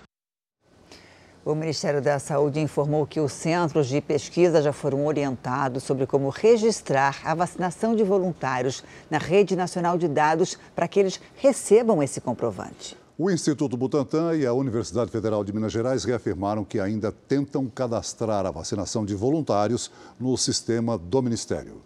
[1.45, 6.29] O Ministério da Saúde informou que os centros de pesquisa já foram orientados sobre como
[6.29, 12.21] registrar a vacinação de voluntários na Rede Nacional de Dados para que eles recebam esse
[12.21, 12.97] comprovante.
[13.17, 18.45] O Instituto Butantan e a Universidade Federal de Minas Gerais reafirmaram que ainda tentam cadastrar
[18.45, 21.81] a vacinação de voluntários no sistema do Ministério.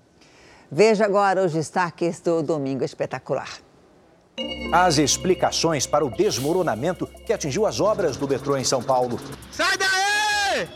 [0.72, 3.66] Veja agora os destaques do Domingo Espetacular.
[4.71, 9.19] As explicações para o desmoronamento que atingiu as obras do metrô em São Paulo.
[9.52, 10.67] Sai daí!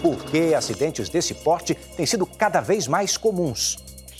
[0.00, 3.76] Por que acidentes desse porte têm sido cada vez mais comuns?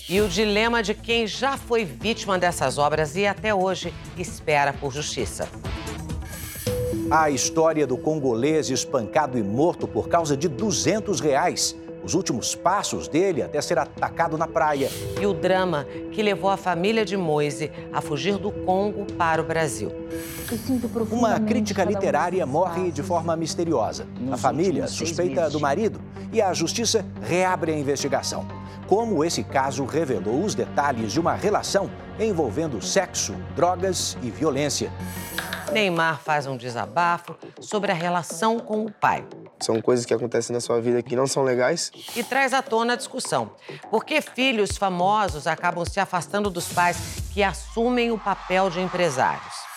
[0.07, 4.93] E o dilema de quem já foi vítima dessas obras e até hoje espera por
[4.93, 5.49] justiça.
[7.09, 11.75] A história do congolês espancado e morto por causa de 200 reais
[12.07, 14.89] os últimos passos dele até ser atacado na praia.
[15.19, 19.45] E o drama que levou a família de Moise a fugir do Congo para o
[19.45, 19.91] Brasil.
[21.11, 24.07] Uma crítica literária morre de forma misteriosa.
[24.31, 25.99] A família suspeita do marido
[26.31, 28.47] e a justiça reabre a investigação.
[28.87, 34.89] Como esse caso revelou os detalhes de uma relação envolvendo sexo, drogas e violência.
[35.73, 39.25] Neymar faz um desabafo sobre a relação com o pai.
[39.59, 41.91] São coisas que acontecem na sua vida que não são legais.
[42.15, 43.51] E traz à tona a discussão.
[43.89, 46.97] Por que filhos famosos acabam se afastando dos pais
[47.33, 49.67] que assumem o papel de empresários?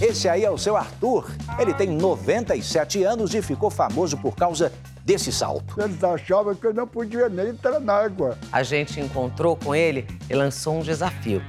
[0.00, 1.28] Esse aí é o seu Arthur.
[1.58, 4.72] Ele tem 97 anos e ficou famoso por causa
[5.04, 5.80] desse salto.
[5.80, 8.38] Eles achavam que eu não podia nem entrar na água.
[8.52, 11.42] A gente encontrou com ele e lançou um desafio.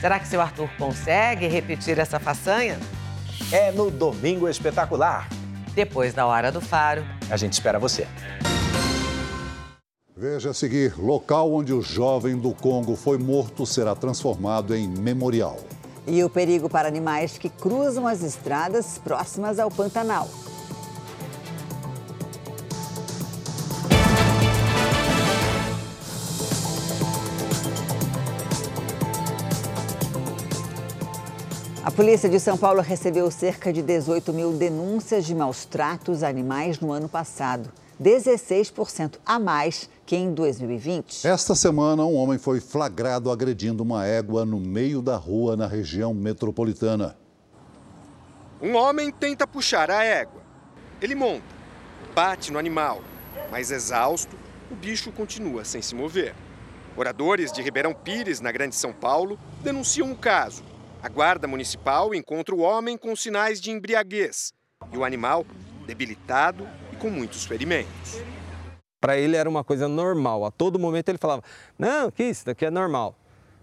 [0.00, 2.78] Será que seu Arthur consegue repetir essa façanha?
[3.50, 5.28] É no Domingo Espetacular.
[5.76, 7.04] Depois da Hora do Faro.
[7.30, 8.08] A gente espera você.
[10.16, 15.58] Veja a seguir: local onde o jovem do Congo foi morto será transformado em memorial.
[16.06, 20.30] E o perigo para animais que cruzam as estradas próximas ao Pantanal.
[31.86, 36.28] A polícia de São Paulo recebeu cerca de 18 mil denúncias de maus tratos a
[36.28, 37.72] animais no ano passado.
[38.02, 41.24] 16% a mais que em 2020.
[41.24, 46.12] Esta semana, um homem foi flagrado agredindo uma égua no meio da rua na região
[46.12, 47.16] metropolitana.
[48.60, 50.42] Um homem tenta puxar a égua.
[51.00, 51.46] Ele monta,
[52.12, 53.00] bate no animal,
[53.48, 54.36] mas exausto,
[54.72, 56.34] o bicho continua sem se mover.
[56.96, 60.64] Moradores de Ribeirão Pires, na Grande São Paulo, denunciam o caso
[61.06, 64.52] a guarda municipal encontra o homem com sinais de embriaguez
[64.92, 65.46] e o animal
[65.86, 68.20] debilitado e com muitos ferimentos.
[69.00, 70.44] Para ele era uma coisa normal.
[70.44, 71.44] A todo momento ele falava:
[71.78, 73.16] Não, que isso daqui é normal.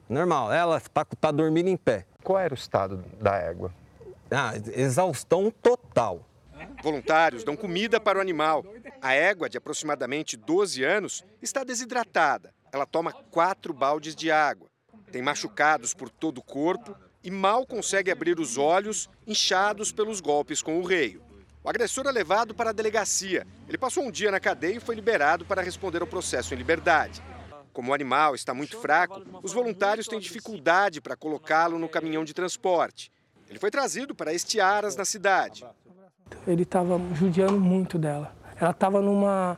[0.07, 0.53] Normal.
[0.53, 2.05] Ela está tá dormindo em pé.
[2.23, 3.73] Qual era o estado da égua?
[4.31, 6.25] Ah, exaustão total.
[6.81, 8.63] Voluntários dão comida para o animal.
[9.01, 12.53] A égua, de aproximadamente 12 anos, está desidratada.
[12.71, 14.69] Ela toma quatro baldes de água.
[15.11, 20.61] Tem machucados por todo o corpo e mal consegue abrir os olhos, inchados pelos golpes
[20.61, 21.19] com o rei.
[21.63, 23.47] O agressor é levado para a delegacia.
[23.69, 27.23] Ele passou um dia na cadeia e foi liberado para responder ao processo em liberdade.
[27.71, 32.33] Como o animal está muito fraco, os voluntários têm dificuldade para colocá-lo no caminhão de
[32.33, 33.11] transporte.
[33.49, 35.65] Ele foi trazido para Estiaras, na cidade.
[36.45, 38.35] Ele estava judiando muito dela.
[38.59, 39.57] Ela estava numa.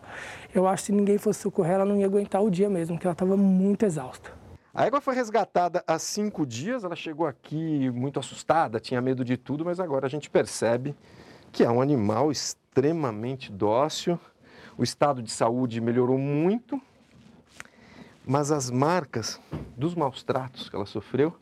[0.53, 3.07] Eu acho que se ninguém fosse socorrer, ela não ia aguentar o dia mesmo, porque
[3.07, 4.31] ela estava muito exausta.
[4.77, 9.37] A égua foi resgatada há cinco dias, ela chegou aqui muito assustada, tinha medo de
[9.37, 10.93] tudo, mas agora a gente percebe
[11.49, 14.19] que é um animal extremamente dócil,
[14.77, 16.81] o estado de saúde melhorou muito,
[18.25, 19.39] mas as marcas
[19.77, 21.33] dos maus tratos que ela sofreu,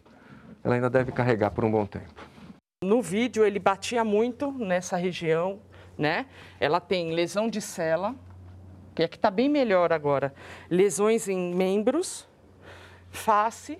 [0.63, 2.21] ela ainda deve carregar por um bom tempo.
[2.83, 5.59] No vídeo ele batia muito nessa região,
[5.97, 6.27] né?
[6.59, 8.13] Ela tem lesão de cela,
[8.93, 10.35] que é que está bem melhor agora,
[10.69, 12.31] lesões em membros,
[13.13, 13.77] face,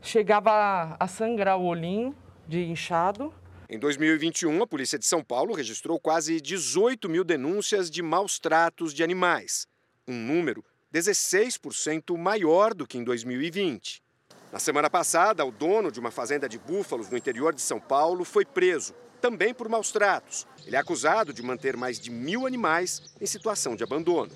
[0.00, 2.16] chegava a sangrar o olhinho
[2.48, 3.32] de inchado.
[3.68, 8.92] Em 2021, a Polícia de São Paulo registrou quase 18 mil denúncias de maus tratos
[8.92, 9.66] de animais,
[10.06, 14.02] um número 16% maior do que em 2020.
[14.52, 18.24] Na semana passada, o dono de uma fazenda de búfalos no interior de São Paulo
[18.24, 20.46] foi preso, também por maus tratos.
[20.66, 24.32] Ele é acusado de manter mais de mil animais em situação de abandono.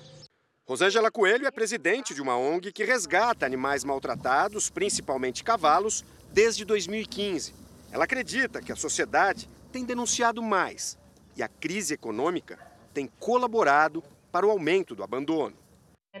[0.67, 6.03] Rosângela Coelho é presidente de uma ONG que resgata animais maltratados, principalmente cavalos,
[6.33, 7.55] desde 2015.
[7.89, 10.99] Ela acredita que a sociedade tem denunciado mais
[11.37, 12.59] e a crise econômica
[12.93, 15.55] tem colaborado para o aumento do abandono.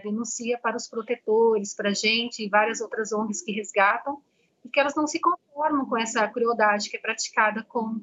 [0.01, 4.21] Denuncia para os protetores, para a gente e várias outras ONGs que resgatam,
[4.63, 7.99] e que elas não se conformam com essa crueldade que é praticada com,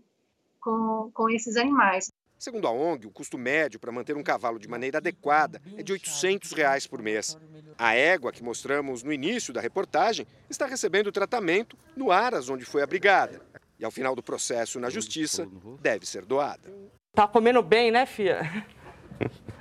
[0.60, 2.12] com, com esses animais.
[2.38, 5.92] Segundo a ONG, o custo médio para manter um cavalo de maneira adequada é de
[5.92, 7.38] 800 reais por mês.
[7.78, 12.82] A égua que mostramos no início da reportagem está recebendo tratamento no Aras, onde foi
[12.82, 13.40] abrigada.
[13.78, 15.48] E ao final do processo na justiça,
[15.80, 16.72] deve ser doada.
[17.14, 18.40] Tá comendo bem, né, filha?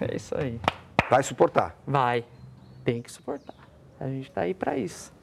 [0.02, 0.60] É isso aí.
[1.10, 1.78] Vai suportar?
[1.86, 2.26] Vai.
[2.84, 3.56] Tem que suportar.
[4.00, 5.14] A gente está aí para isso.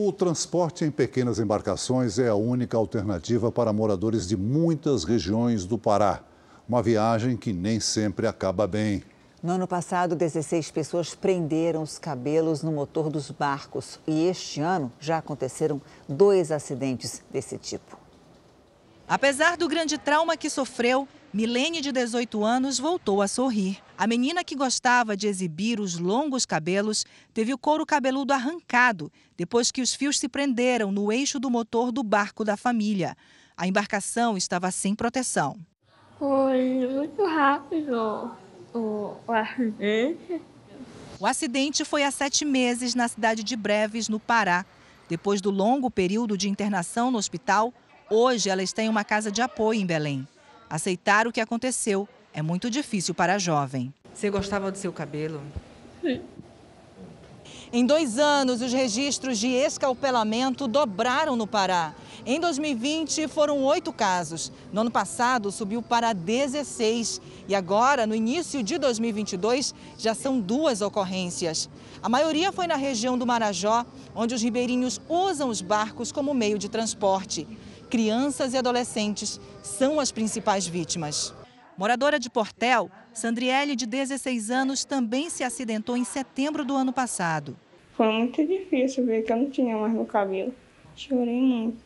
[0.00, 5.76] O transporte em pequenas embarcações é a única alternativa para moradores de muitas regiões do
[5.76, 6.20] Pará.
[6.68, 9.02] Uma viagem que nem sempre acaba bem.
[9.42, 13.98] No ano passado, 16 pessoas prenderam os cabelos no motor dos barcos.
[14.06, 17.98] E este ano já aconteceram dois acidentes desse tipo.
[19.08, 23.78] Apesar do grande trauma que sofreu, Milene, de 18 anos, voltou a sorrir.
[23.98, 27.04] A menina que gostava de exibir os longos cabelos
[27.34, 31.92] teve o couro cabeludo arrancado depois que os fios se prenderam no eixo do motor
[31.92, 33.14] do barco da família.
[33.54, 35.58] A embarcação estava sem proteção.
[36.18, 38.32] Foi muito rápido
[38.72, 40.40] o, o acidente.
[41.20, 44.64] O acidente foi há sete meses na cidade de Breves, no Pará.
[45.10, 47.72] Depois do longo período de internação no hospital,
[48.08, 50.26] hoje ela está em uma casa de apoio em Belém.
[50.70, 53.92] Aceitar o que aconteceu é muito difícil para a jovem.
[54.14, 55.40] Você gostava do seu cabelo?
[56.02, 56.20] Sim.
[57.72, 61.94] Em dois anos, os registros de escalpelamento dobraram no Pará.
[62.24, 64.50] Em 2020, foram oito casos.
[64.72, 67.20] No ano passado, subiu para 16.
[67.46, 71.68] E agora, no início de 2022, já são duas ocorrências.
[72.02, 76.58] A maioria foi na região do Marajó, onde os ribeirinhos usam os barcos como meio
[76.58, 77.46] de transporte
[77.88, 81.34] crianças e adolescentes são as principais vítimas.
[81.76, 87.56] Moradora de Portel, Sandriele, de 16 anos, também se acidentou em setembro do ano passado.
[87.96, 90.54] Foi muito difícil ver que eu não tinha mais no cabelo.
[90.94, 91.84] Chorei muito.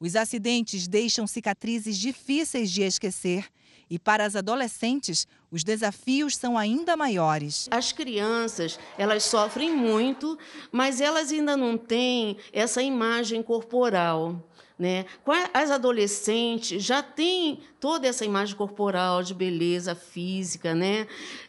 [0.00, 3.46] Os acidentes deixam cicatrizes difíceis de esquecer.
[3.88, 7.68] E para as adolescentes, os desafios são ainda maiores.
[7.70, 10.38] As crianças, elas sofrem muito,
[10.72, 14.42] mas elas ainda não têm essa imagem corporal.
[14.78, 15.04] Né?
[15.52, 21.06] As adolescentes já têm toda essa imagem corporal de beleza física, né?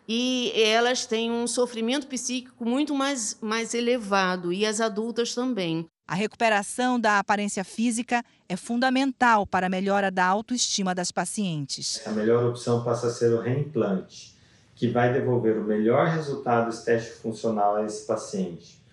[0.08, 5.90] e elas têm um sofrimento psíquico muito mais, mais elevado, e as adultas também.
[6.06, 12.06] A recuperação da aparência física é fundamental para a melhora da autoestima das pacientes.
[12.06, 14.36] A melhor opção passa a ser o reimplante,
[14.76, 18.84] que vai devolver o melhor resultado estético funcional a esse paciente.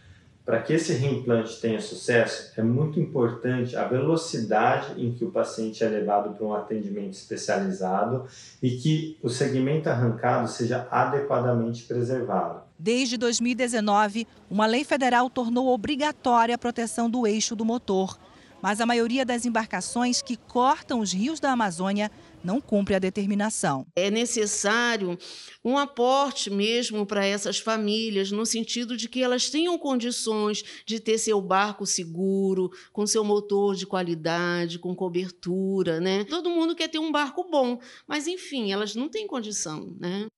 [0.44, 5.82] Para que esse reimplante tenha sucesso, é muito importante a velocidade em que o paciente
[5.84, 8.26] é levado para um atendimento especializado
[8.62, 12.69] e que o segmento arrancado seja adequadamente preservado.
[12.82, 18.18] Desde 2019, uma lei federal tornou obrigatória a proteção do eixo do motor.
[18.62, 22.10] Mas a maioria das embarcações que cortam os rios da Amazônia
[22.42, 23.86] não cumpre a determinação.
[23.94, 25.18] É necessário
[25.62, 31.18] um aporte mesmo para essas famílias, no sentido de que elas tenham condições de ter
[31.18, 36.24] seu barco seguro, com seu motor de qualidade, com cobertura, né?
[36.24, 37.78] Todo mundo quer ter um barco bom,
[38.08, 40.28] mas enfim, elas não têm condição, né?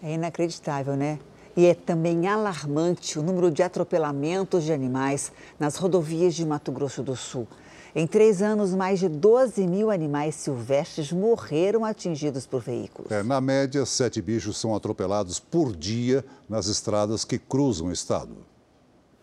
[0.00, 1.18] É inacreditável, né?
[1.58, 7.02] E é também alarmante o número de atropelamentos de animais nas rodovias de Mato Grosso
[7.02, 7.48] do Sul.
[7.96, 13.10] Em três anos, mais de 12 mil animais silvestres morreram atingidos por veículos.
[13.10, 18.36] É, na média, sete bichos são atropelados por dia nas estradas que cruzam o estado.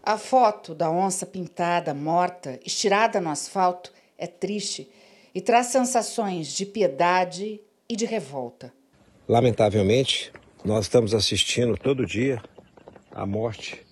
[0.03, 4.91] A foto da onça pintada, morta, estirada no asfalto, é triste
[5.33, 8.73] e traz sensações de piedade e de revolta.
[9.25, 10.33] Lamentavelmente,
[10.65, 12.41] nós estamos assistindo todo dia
[13.11, 13.85] a morte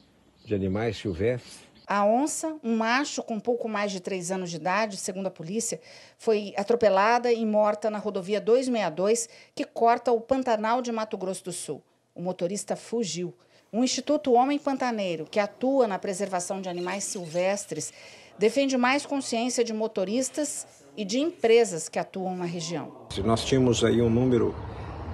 [0.43, 4.97] de animais silvestres a onça, um macho com pouco mais de três anos de idade,
[4.97, 5.81] segundo a polícia,
[6.17, 11.51] foi atropelada e morta na rodovia 262, que corta o Pantanal de Mato Grosso do
[11.51, 11.83] Sul.
[12.15, 13.33] O motorista fugiu.
[13.71, 17.91] O Instituto Homem Pantaneiro, que atua na preservação de animais silvestres,
[18.39, 20.65] defende mais consciência de motoristas
[20.95, 22.93] e de empresas que atuam na região.
[23.25, 24.55] Nós tínhamos aí um número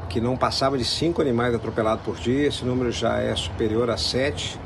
[0.09, 3.95] que não passava de cinco animais atropelados por dia, esse número já é superior a
[3.97, 4.59] sete.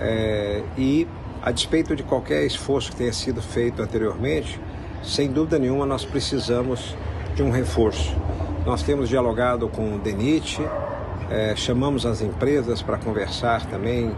[0.00, 1.06] É, e
[1.40, 4.60] a despeito de qualquer esforço que tenha sido feito anteriormente,
[5.02, 6.96] sem dúvida nenhuma nós precisamos
[7.34, 8.14] de um reforço.
[8.66, 10.60] Nós temos dialogado com o DENIT,
[11.30, 14.14] é, chamamos as empresas para conversar também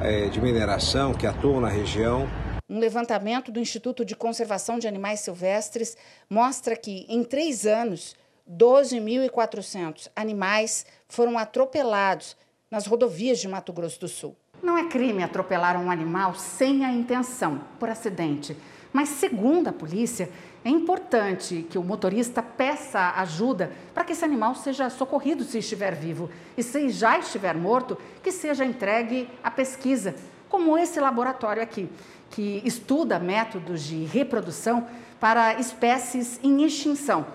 [0.00, 2.28] é, de mineração que atuam na região.
[2.68, 5.96] Um levantamento do Instituto de Conservação de Animais Silvestres
[6.28, 8.16] mostra que, em três anos,
[8.48, 12.36] 12.400 animais foram atropelados
[12.70, 14.36] nas rodovias de Mato Grosso do Sul.
[14.62, 18.56] Não é crime atropelar um animal sem a intenção, por acidente.
[18.92, 20.30] Mas, segundo a polícia,
[20.64, 25.94] é importante que o motorista peça ajuda para que esse animal seja socorrido se estiver
[25.94, 26.30] vivo.
[26.56, 30.14] E se já estiver morto, que seja entregue à pesquisa,
[30.48, 31.88] como esse laboratório aqui,
[32.30, 34.86] que estuda métodos de reprodução
[35.20, 37.26] para espécies em extinção,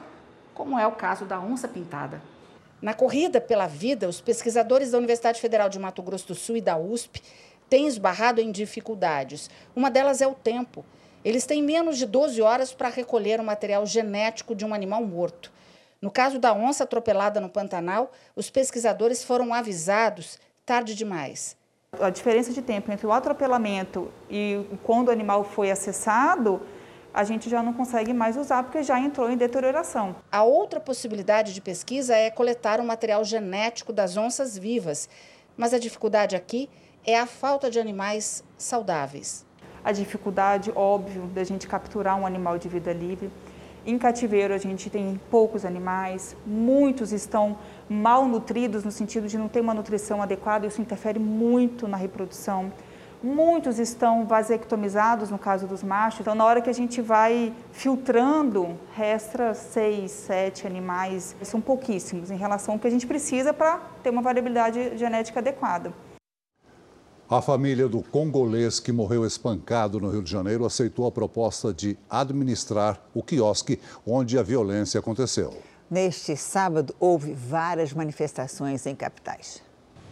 [0.62, 2.22] como é o caso da onça pintada.
[2.80, 6.62] Na corrida pela vida, os pesquisadores da Universidade Federal de Mato Grosso do Sul e
[6.62, 7.20] da USP
[7.68, 9.49] têm esbarrado em dificuldades.
[9.76, 10.86] Uma delas é o tempo.
[11.26, 15.51] Eles têm menos de 12 horas para recolher o material genético de um animal morto.
[15.99, 21.57] No caso da onça atropelada no Pantanal, os pesquisadores foram avisados tarde demais.
[21.99, 26.62] A diferença de tempo entre o atropelamento e quando o animal foi acessado
[27.14, 30.16] a gente já não consegue mais usar porque já entrou em deterioração.
[30.32, 35.09] A outra possibilidade de pesquisa é coletar o material genético das onças vivas,
[35.57, 36.70] mas a dificuldade aqui
[37.05, 39.45] é a falta de animais saudáveis.
[39.84, 43.32] A dificuldade, óbvio, da gente capturar um animal de vida livre.
[43.84, 47.57] Em cativeiro a gente tem poucos animais, muitos estão
[47.89, 52.72] mal nutridos no sentido de não ter uma nutrição adequada, isso interfere muito na reprodução.
[53.24, 56.22] Muitos estão vasectomizados, no caso dos machos.
[56.22, 61.36] Então, na hora que a gente vai filtrando, resta seis, sete animais.
[61.43, 65.93] São pouquíssimos em relação ao que a gente precisa para ter uma variabilidade genética adequada.
[67.30, 71.97] A família do congolês que morreu espancado no Rio de Janeiro aceitou a proposta de
[72.09, 75.53] administrar o quiosque onde a violência aconteceu.
[75.89, 79.61] Neste sábado, houve várias manifestações em capitais.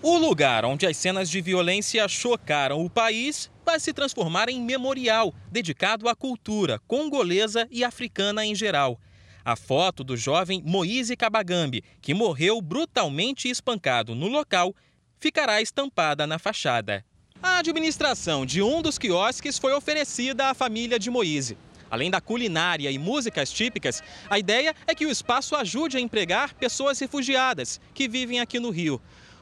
[0.01, 5.33] O lugar onde as cenas de violência chocaram o país vai se transformar em memorial
[5.51, 8.97] dedicado à cultura congolesa e africana em geral.
[9.43, 14.73] A foto do jovem Moise Kabagambi, que morreu brutalmente espancado no local,
[15.19, 17.03] ficará estampada na fachada.
[17.43, 21.57] A administração de um dos quiosques foi oferecida à família de Moise.
[21.91, 26.53] Além da culinária e músicas típicas, a ideia é que o espaço ajude a empregar
[26.53, 29.01] pessoas refugiadas que vivem aqui no Rio.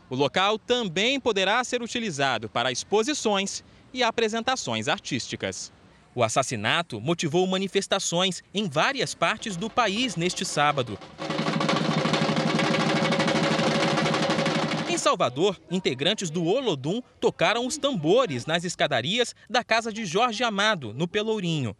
[0.10, 5.72] O local também poderá ser utilizado para exposições e apresentações artísticas.
[6.16, 10.98] O assassinato motivou manifestações em várias partes do país neste sábado.
[14.90, 20.92] Em Salvador, integrantes do Olodum tocaram os tambores nas escadarias da casa de Jorge Amado,
[20.94, 21.76] no Pelourinho.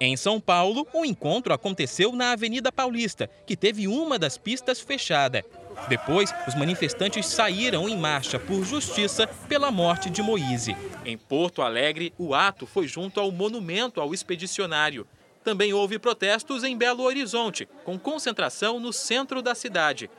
[0.00, 5.44] Em São Paulo, o encontro aconteceu na Avenida Paulista, que teve uma das pistas fechada.
[5.88, 10.76] Depois, os manifestantes saíram em marcha por justiça pela morte de Moise.
[11.04, 15.06] Em Porto Alegre, o ato foi junto ao monumento ao expedicionário.
[15.44, 20.10] Também houve protestos em Belo Horizonte, com concentração no centro da cidade.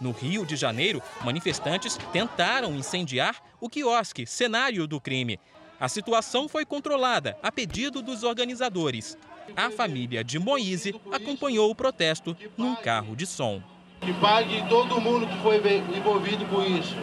[0.00, 5.38] No Rio de Janeiro, manifestantes tentaram incendiar o quiosque, cenário do crime.
[5.78, 9.16] A situação foi controlada a pedido dos organizadores.
[9.56, 13.62] A família de Moise acompanhou o protesto num carro de som
[14.02, 15.56] que pague todo mundo que foi
[15.96, 16.96] envolvido com isso.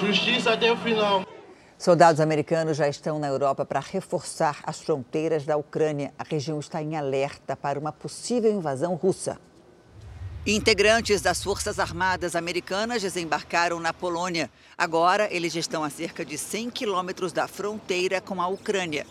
[0.00, 1.22] Justiça até o final.
[1.78, 6.12] Soldados americanos já estão na Europa para reforçar as fronteiras da Ucrânia.
[6.18, 9.38] A região está em alerta para uma possível invasão russa.
[10.46, 14.50] Integrantes das Forças Armadas Americanas desembarcaram na Polônia.
[14.76, 19.06] Agora, eles estão a cerca de 100 quilômetros da fronteira com a Ucrânia.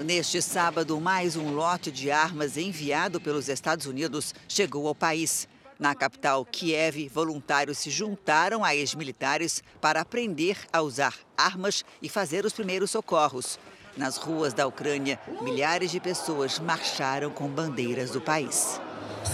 [0.00, 5.48] Neste sábado, mais um lote de armas enviado pelos Estados Unidos chegou ao país.
[5.78, 12.44] Na capital, Kiev, voluntários se juntaram a ex-militares para aprender a usar armas e fazer
[12.44, 13.58] os primeiros socorros.
[13.96, 18.78] Nas ruas da Ucrânia, milhares de pessoas marcharam com bandeiras do país.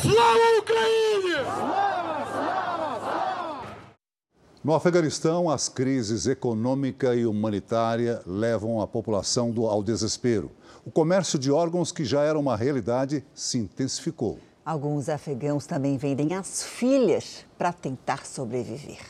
[0.00, 1.44] Slava Ucrânia!
[4.64, 10.52] No Afeganistão, as crises econômica e humanitária levam a população ao desespero.
[10.86, 14.38] O comércio de órgãos, que já era uma realidade, se intensificou.
[14.64, 19.00] Alguns afegãos também vendem as filhas para tentar sobreviver.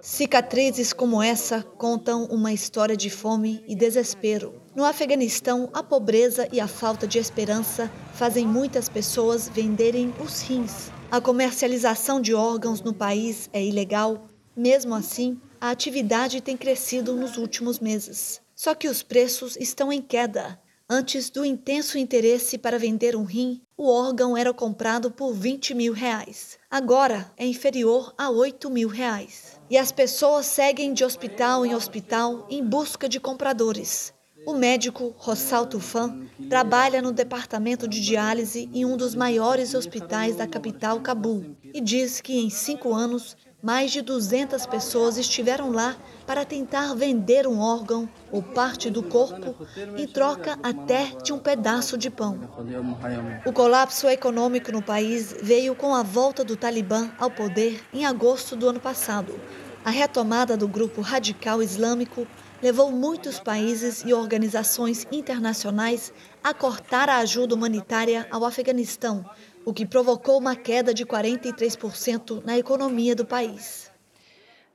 [0.00, 4.54] Cicatrizes como essa contam uma história de fome e desespero.
[4.76, 10.92] No Afeganistão, a pobreza e a falta de esperança fazem muitas pessoas venderem os rins.
[11.10, 17.36] A comercialização de órgãos no país é ilegal mesmo assim, a atividade tem crescido nos
[17.36, 18.40] últimos meses.
[18.54, 20.60] Só que os preços estão em queda.
[20.88, 25.92] Antes do intenso interesse para vender um rim, o órgão era comprado por 20 mil
[25.92, 26.58] reais.
[26.70, 29.58] Agora é inferior a 8 mil reais.
[29.70, 34.12] E as pessoas seguem de hospital em hospital em busca de compradores.
[34.44, 40.48] O médico Rossal Tufan trabalha no departamento de diálise em um dos maiores hospitais da
[40.48, 45.96] capital, Cabul, e diz que em cinco anos mais de 200 pessoas estiveram lá
[46.26, 49.54] para tentar vender um órgão ou parte do corpo
[49.96, 52.40] em troca até de um pedaço de pão.
[53.46, 58.56] O colapso econômico no país veio com a volta do Talibã ao poder em agosto
[58.56, 59.38] do ano passado.
[59.84, 62.26] A retomada do grupo radical islâmico
[62.62, 69.24] levou muitos países e organizações internacionais a cortar a ajuda humanitária ao Afeganistão,
[69.64, 73.92] o que provocou uma queda de 43% na economia do país.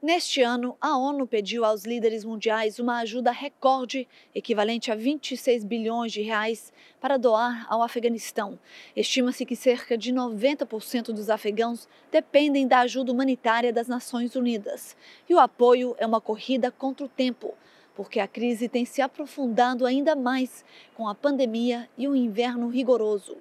[0.02, 6.12] Neste ano, a ONU pediu aos líderes mundiais uma ajuda recorde, equivalente a 26 bilhões
[6.12, 6.72] de reais,
[7.02, 8.60] para doar ao Afeganistão.
[8.96, 14.96] Estima-se que cerca de 90% dos afegãos dependem da ajuda humanitária das Nações Unidas.
[15.28, 17.56] E o apoio é uma corrida contra o tempo,
[17.96, 20.64] porque a crise tem se aprofundado ainda mais
[20.96, 23.36] com a pandemia e o inverno rigoroso.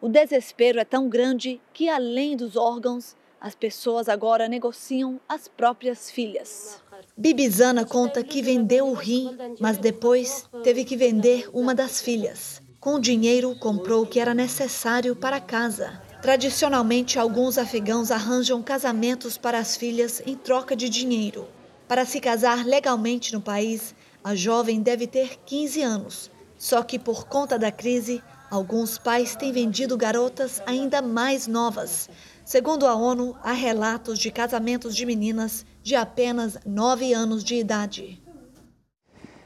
[0.00, 6.08] O desespero é tão grande que, além dos órgãos, as pessoas agora negociam as próprias
[6.08, 6.80] filhas.
[7.16, 12.62] Bibizana conta que vendeu o rim, mas depois teve que vender uma das filhas.
[12.78, 16.00] Com o dinheiro, comprou o que era necessário para casa.
[16.22, 21.48] Tradicionalmente, alguns afegãos arranjam casamentos para as filhas em troca de dinheiro.
[21.88, 26.30] Para se casar legalmente no país, a jovem deve ter 15 anos.
[26.56, 32.08] Só que por conta da crise, Alguns pais têm vendido garotas ainda mais novas.
[32.46, 38.22] Segundo a ONU, há relatos de casamentos de meninas de apenas 9 anos de idade.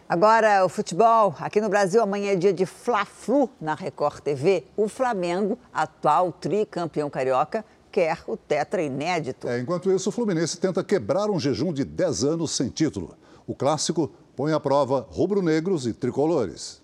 [0.09, 1.35] Agora, o futebol.
[1.41, 4.67] Aqui no Brasil, amanhã é dia de Fla-Flu na Record TV.
[4.77, 9.49] O Flamengo, atual tricampeão carioca, quer o tetra inédito.
[9.49, 13.17] É, enquanto isso, o Fluminense tenta quebrar um jejum de 10 anos sem título.
[13.49, 16.82] O clássico põe à prova rubro-negros e tricolores.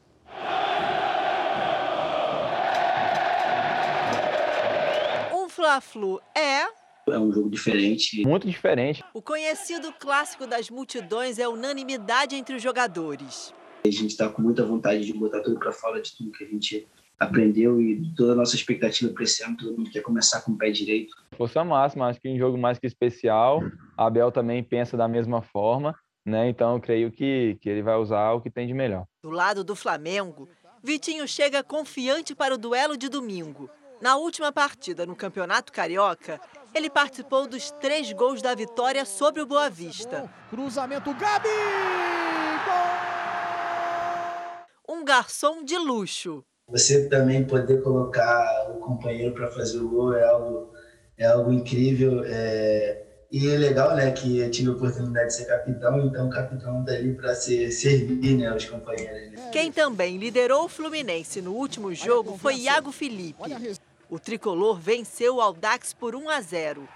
[5.59, 6.69] Fla-Flu é
[7.13, 8.25] é um jogo diferente.
[8.25, 9.03] Muito diferente.
[9.13, 13.53] O conhecido clássico das multidões é unanimidade entre os jogadores.
[13.85, 16.47] A gente está com muita vontade de botar tudo para fora de tudo que a
[16.47, 16.87] gente
[17.19, 20.57] aprendeu e toda a nossa expectativa para esse ano, todo mundo quer começar com o
[20.57, 21.17] pé direito.
[21.37, 23.61] Força máxima, acho que em jogo mais que especial,
[23.97, 25.93] a Abel também pensa da mesma forma,
[26.25, 26.49] né?
[26.49, 29.07] Então eu creio que, que ele vai usar o que tem de melhor.
[29.25, 30.49] Do lado do Flamengo,
[30.85, 33.69] Vitinho chega confiante para o duelo de domingo.
[34.01, 36.41] Na última partida no Campeonato Carioca,
[36.73, 40.31] ele participou dos três gols da vitória sobre o Boa Vista.
[40.51, 41.49] Cruzamento, Gabi!
[44.87, 44.97] Gol!
[44.97, 46.45] Um garçom de luxo.
[46.69, 50.73] Você também poder colocar o companheiro para fazer o gol é algo,
[51.17, 52.23] é algo incrível.
[52.25, 53.05] É...
[53.31, 56.83] E é legal, né, que eu tive a oportunidade de ser capitão, então o capitão
[56.83, 59.33] tá ali para servir, né, os companheiros.
[59.33, 59.51] Né?
[59.53, 63.43] Quem também liderou o Fluminense no último jogo foi Iago Felipe.
[64.11, 66.89] O tricolor venceu o Aldax por 1 a 0.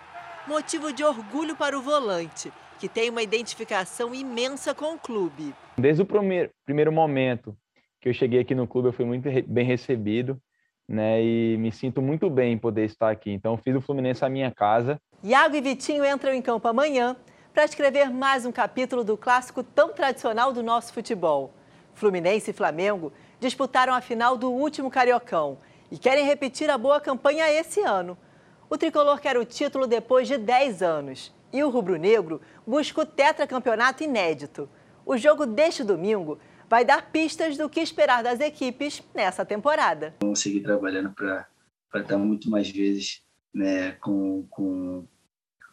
[0.48, 5.54] Motivo de orgulho para o volante, que tem uma identificação imensa com o clube.
[5.76, 7.54] Desde o primeiro, primeiro momento
[8.00, 10.40] que eu cheguei aqui no clube, eu fui muito bem recebido,
[10.88, 11.22] né?
[11.22, 13.30] E me sinto muito bem em poder estar aqui.
[13.30, 14.98] Então, fiz o Fluminense a minha casa.
[15.22, 17.14] Iago e Vitinho entram em campo amanhã
[17.52, 21.52] para escrever mais um capítulo do clássico tão tradicional do nosso futebol.
[21.92, 25.58] Fluminense e Flamengo disputaram a final do último Cariocão
[25.93, 28.16] e querem repetir a boa campanha esse ano.
[28.70, 34.03] O tricolor quer o título depois de 10 anos e o rubro-negro busca o tetracampeonato
[34.03, 34.66] inédito.
[35.05, 40.14] O jogo deste domingo vai dar pistas do que esperar das equipes nessa temporada.
[40.22, 41.47] Vamos seguir trabalhando para
[41.97, 43.20] estar muito mais vezes
[43.53, 45.07] né, com, com,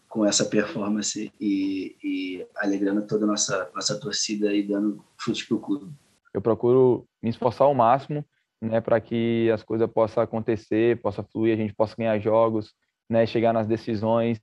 [0.10, 5.56] com essa performance e, e alegrando toda a nossa, nossa torcida e dando frutos para
[5.56, 5.94] o clube.
[6.34, 8.26] Eu procuro me esforçar ao máximo
[8.62, 12.74] né, para que as coisas possam acontecer, possa fluir, a gente possa ganhar jogos,
[13.10, 14.40] né, chegar nas decisões.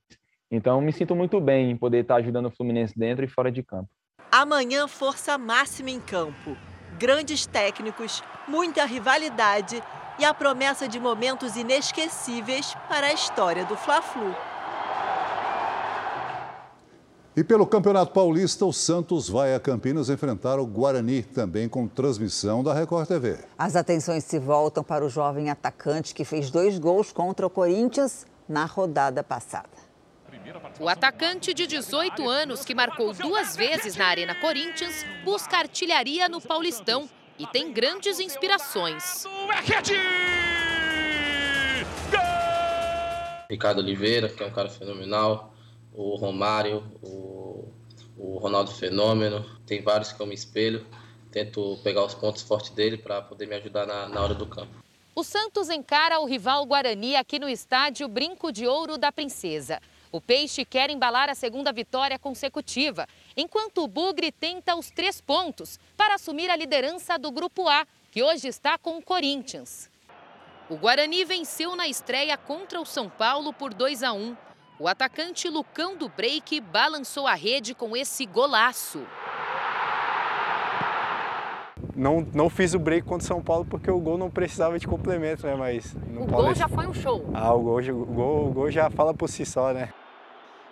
[0.51, 3.63] Então, me sinto muito bem em poder estar ajudando o Fluminense dentro e fora de
[3.63, 3.89] campo.
[4.31, 6.57] Amanhã, força máxima em campo.
[6.97, 9.81] Grandes técnicos, muita rivalidade
[10.19, 14.35] e a promessa de momentos inesquecíveis para a história do Fla-Flu.
[17.37, 22.63] E pelo Campeonato Paulista, o Santos vai a Campinas enfrentar o Guarani, também com transmissão
[22.63, 23.37] da Record TV.
[23.55, 28.25] As atenções se voltam para o jovem atacante que fez dois gols contra o Corinthians
[28.49, 29.69] na rodada passada.
[30.79, 36.41] O atacante de 18 anos, que marcou duas vezes na Arena Corinthians, busca artilharia no
[36.41, 37.07] Paulistão
[37.37, 39.25] e tem grandes inspirações.
[43.47, 45.53] Ricardo Oliveira, que é um cara fenomenal
[45.97, 47.67] o Romário, o,
[48.15, 50.85] o Ronaldo Fenômeno, tem vários que eu me espelho.
[51.31, 54.71] tento pegar os pontos fortes dele para poder me ajudar na, na hora do campo.
[55.15, 59.81] O Santos encara o rival Guarani aqui no estádio Brinco de Ouro da Princesa.
[60.11, 65.79] O Peixe quer embalar a segunda vitória consecutiva, enquanto o Bugre tenta os três pontos
[65.97, 69.89] para assumir a liderança do Grupo A, que hoje está com o Corinthians.
[70.69, 74.46] O Guarani venceu na estreia contra o São Paulo por 2 a 1.
[74.79, 79.01] O atacante Lucão do Break balançou a rede com esse golaço.
[81.95, 84.87] Não, não fiz o break contra o São Paulo porque o gol não precisava de
[84.87, 85.55] complemento, né?
[85.55, 87.27] Mas o gol já foi um show.
[87.33, 89.91] Ah, o gol, o, gol, o gol já fala por si só, né?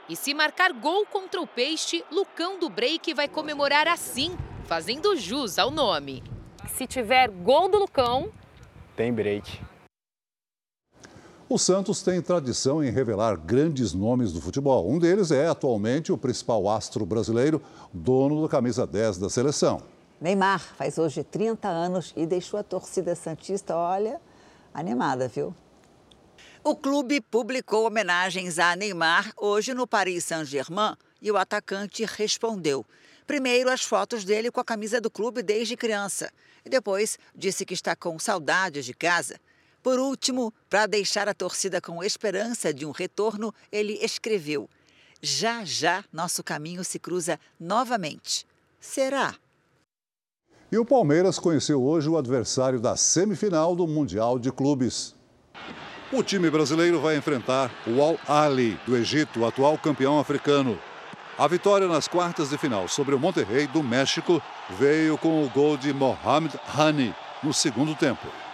[0.08, 5.58] E se marcar gol contra o Peixe, Lucão do Break vai comemorar assim, fazendo jus
[5.58, 6.22] ao nome.
[6.68, 8.30] Se tiver gol do Lucão,
[8.95, 9.60] tem break.
[11.47, 14.89] O Santos tem tradição em revelar grandes nomes do futebol.
[14.89, 17.61] Um deles é atualmente o principal astro brasileiro,
[17.93, 19.79] dono da camisa 10 da seleção.
[20.19, 24.19] Neymar faz hoje 30 anos e deixou a torcida Santista, olha,
[24.73, 25.53] animada, viu?
[26.63, 32.83] O clube publicou homenagens a Neymar hoje no Paris Saint-Germain e o atacante respondeu.
[33.27, 36.31] Primeiro, as fotos dele com a camisa do clube desde criança.
[36.65, 39.39] E depois, disse que está com saudades de casa.
[39.86, 44.67] Por último, para deixar a torcida com esperança de um retorno, ele escreveu:
[45.21, 48.47] Já já nosso caminho se cruza novamente.
[48.79, 49.36] Será?
[50.71, 55.13] E o Palmeiras conheceu hoje o adversário da semifinal do Mundial de Clubes.
[56.11, 60.79] O time brasileiro vai enfrentar o Al Ali do Egito, atual campeão africano.
[61.38, 64.41] A vitória nas quartas de final sobre o Monterrey do México
[64.79, 67.13] veio com o gol de Mohamed Hani
[67.43, 68.44] no segundo tempo.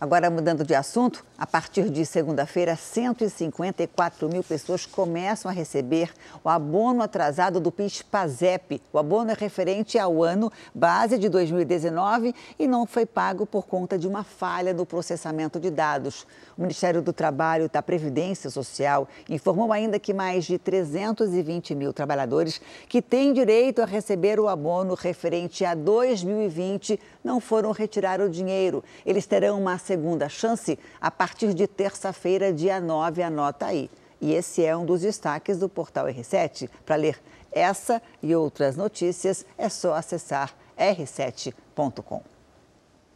[0.00, 6.12] Agora, mudando de assunto, a partir de segunda-feira, 154 mil pessoas começam a receber
[6.44, 8.82] o abono atrasado do PIS-PASEP.
[8.92, 13.96] O abono é referente ao ano base de 2019 e não foi pago por conta
[13.96, 16.26] de uma falha no processamento de dados.
[16.58, 21.94] O Ministério do Trabalho e da Previdência Social informou ainda que mais de 320 mil
[21.94, 28.28] trabalhadores que têm direito a receber o abono referente a 2020 não foram retirar o
[28.28, 28.84] dinheiro.
[29.06, 33.90] Eles terão uma segunda chance a partir de terça-feira, dia 9, anota aí.
[34.20, 36.68] E esse é um dos destaques do portal R7.
[36.84, 37.20] Para ler
[37.50, 42.22] essa e outras notícias, é só acessar r7.com.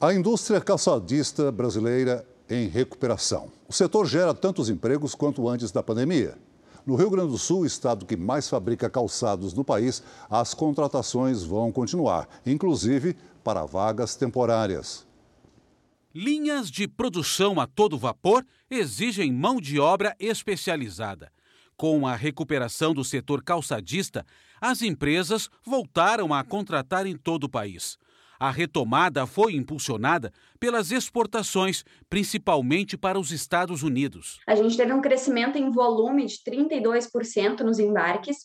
[0.00, 3.50] A indústria calçadista brasileira em recuperação.
[3.68, 6.36] O setor gera tantos empregos quanto antes da pandemia.
[6.84, 11.72] No Rio Grande do Sul, estado que mais fabrica calçados no país, as contratações vão
[11.72, 15.06] continuar, inclusive para vagas temporárias.
[16.16, 21.32] Linhas de produção a todo vapor exigem mão de obra especializada.
[21.76, 24.24] Com a recuperação do setor calçadista,
[24.60, 27.98] as empresas voltaram a contratar em todo o país.
[28.38, 34.40] A retomada foi impulsionada pelas exportações, principalmente para os Estados Unidos.
[34.46, 38.36] A gente teve um crescimento em volume de 32% nos embarques,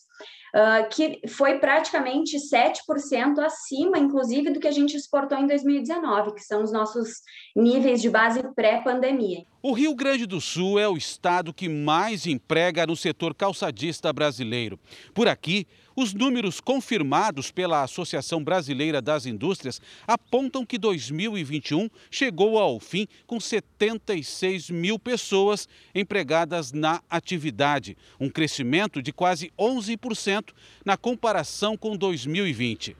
[0.54, 6.42] uh, que foi praticamente 7% acima, inclusive, do que a gente exportou em 2019, que
[6.42, 7.22] são os nossos
[7.56, 9.44] níveis de base pré-pandemia.
[9.62, 14.78] O Rio Grande do Sul é o estado que mais emprega no setor calçadista brasileiro.
[15.12, 15.66] Por aqui,
[16.00, 23.38] os números confirmados pela Associação Brasileira das Indústrias apontam que 2021 chegou ao fim com
[23.38, 30.52] 76 mil pessoas empregadas na atividade, um crescimento de quase 11%
[30.84, 32.96] na comparação com 2020.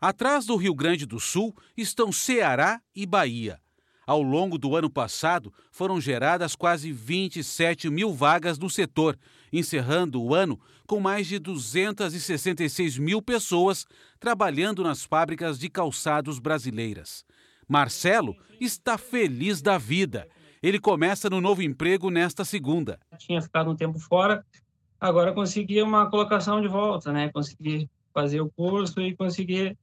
[0.00, 3.60] Atrás do Rio Grande do Sul estão Ceará e Bahia.
[4.06, 9.16] Ao longo do ano passado, foram geradas quase 27 mil vagas no setor,
[9.52, 10.58] encerrando o ano
[10.90, 13.86] com mais de 266 mil pessoas
[14.18, 17.24] trabalhando nas fábricas de calçados brasileiras.
[17.68, 20.26] Marcelo está feliz da vida.
[20.60, 22.98] Ele começa no novo emprego nesta segunda.
[23.18, 24.44] Tinha ficado um tempo fora,
[25.00, 27.30] agora consegui uma colocação de volta, né?
[27.32, 29.78] Consegui fazer o curso e consegui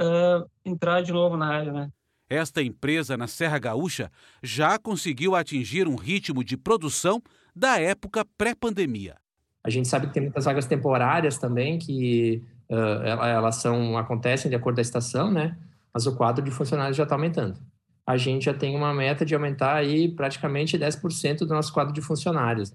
[0.00, 1.92] uh, entrar de novo na área, né?
[2.30, 4.10] Esta empresa na Serra Gaúcha
[4.42, 7.22] já conseguiu atingir um ritmo de produção
[7.54, 9.22] da época pré-pandemia.
[9.64, 14.56] A gente sabe que tem muitas vagas temporárias também que uh, elas são acontecem de
[14.56, 15.56] acordo com a estação, né?
[15.92, 17.58] Mas o quadro de funcionários já está aumentando.
[18.06, 22.02] A gente já tem uma meta de aumentar aí praticamente 10% do nosso quadro de
[22.02, 22.74] funcionários.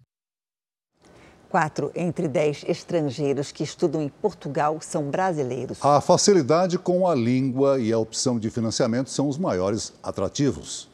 [1.50, 5.84] Quatro entre dez estrangeiros que estudam em Portugal são brasileiros.
[5.84, 10.88] A facilidade com a língua e a opção de financiamento são os maiores atrativos.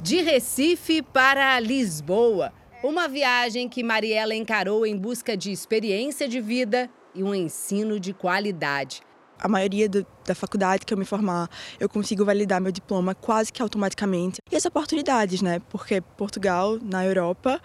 [0.00, 2.52] De Recife para Lisboa,
[2.82, 8.12] uma viagem que Mariela encarou em busca de experiência de vida e um ensino de
[8.12, 9.00] qualidade.
[9.38, 11.48] A maioria do, da faculdade que eu me formar,
[11.78, 14.40] eu consigo validar meu diploma quase que automaticamente.
[14.50, 15.60] E as oportunidades, né?
[15.68, 17.60] Porque Portugal, na Europa,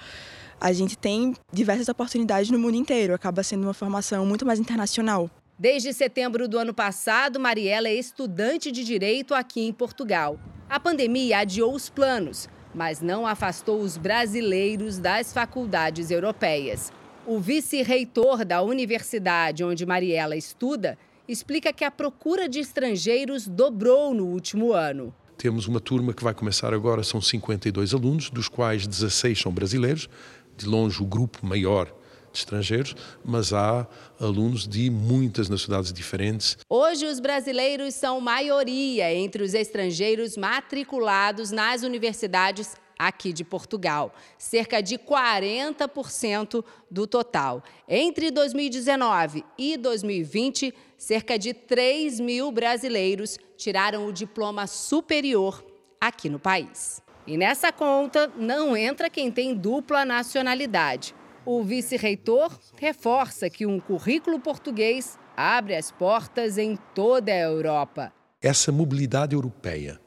[0.60, 3.14] a gente tem diversas oportunidades no mundo inteiro.
[3.14, 5.30] Acaba sendo uma formação muito mais internacional.
[5.58, 10.40] Desde setembro do ano passado, Mariela é estudante de direito aqui em Portugal.
[10.70, 16.92] A pandemia adiou os planos, mas não afastou os brasileiros das faculdades europeias.
[17.26, 20.98] O vice-reitor da universidade onde Mariela estuda
[21.28, 25.14] explica que a procura de estrangeiros dobrou no último ano.
[25.38, 30.10] Temos uma turma que vai começar agora, são 52 alunos, dos quais 16 são brasileiros,
[30.58, 31.92] de longe o grupo maior
[32.32, 33.88] de estrangeiros, mas há
[34.20, 36.58] alunos de muitas nacionalidades diferentes.
[36.70, 42.76] Hoje, os brasileiros são maioria entre os estrangeiros matriculados nas universidades
[43.08, 47.64] aqui de Portugal, cerca de 40% do total.
[47.88, 55.66] Entre 2019 e 2020, cerca de 3 mil brasileiros tiraram o diploma superior
[56.00, 57.02] aqui no país.
[57.26, 61.16] E nessa conta não entra quem tem dupla nacionalidade.
[61.44, 68.14] O vice-reitor reforça que um currículo português abre as portas em toda a Europa.
[68.40, 70.00] Essa mobilidade europeia,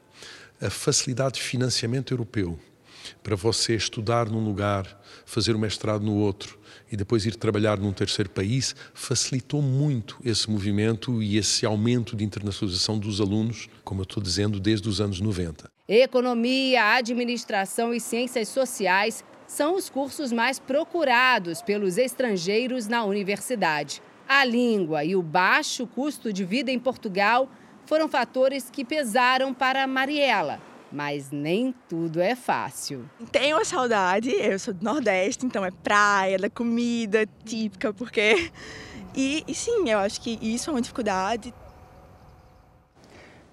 [0.61, 2.57] a facilidade de financiamento europeu,
[3.21, 6.57] para você estudar num lugar, fazer o mestrado no outro
[6.89, 12.23] e depois ir trabalhar num terceiro país, facilitou muito esse movimento e esse aumento de
[12.23, 15.69] internacionalização dos alunos, como eu estou dizendo, desde os anos 90.
[15.87, 24.01] Economia, administração e ciências sociais são os cursos mais procurados pelos estrangeiros na universidade.
[24.27, 27.47] A língua e o baixo custo de vida em Portugal
[27.85, 30.59] foram fatores que pesaram para Mariela.
[30.91, 33.09] Mas nem tudo é fácil.
[33.31, 38.51] Tenho uma saudade, eu sou do Nordeste, então é praia, da comida típica, porque.
[39.17, 41.53] E, e sim, eu acho que isso é uma dificuldade.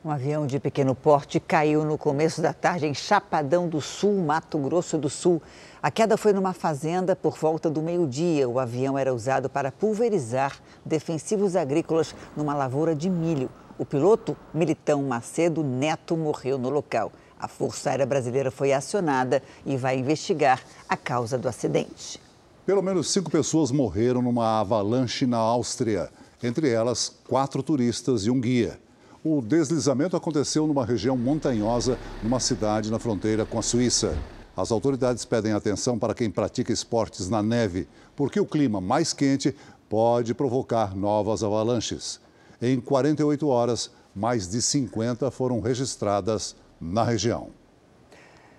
[0.05, 4.59] Um avião de pequeno porte caiu no começo da tarde em Chapadão do Sul, Mato
[4.59, 5.41] Grosso do Sul.
[5.83, 8.49] A queda foi numa fazenda por volta do meio-dia.
[8.49, 10.57] O avião era usado para pulverizar
[10.87, 13.51] defensivos agrícolas numa lavoura de milho.
[13.77, 17.11] O piloto, Militão Macedo Neto, morreu no local.
[17.37, 22.21] A Força Aérea Brasileira foi acionada e vai investigar a causa do acidente.
[22.65, 26.11] Pelo menos cinco pessoas morreram numa avalanche na Áustria,
[26.41, 28.79] entre elas quatro turistas e um guia.
[29.25, 34.17] O deslizamento aconteceu numa região montanhosa, numa cidade na fronteira com a Suíça.
[34.57, 39.57] As autoridades pedem atenção para quem pratica esportes na neve, porque o clima mais quente
[39.89, 42.21] pode provocar novas avalanches.
[42.61, 47.49] Em 48 horas, mais de 50 foram registradas na região.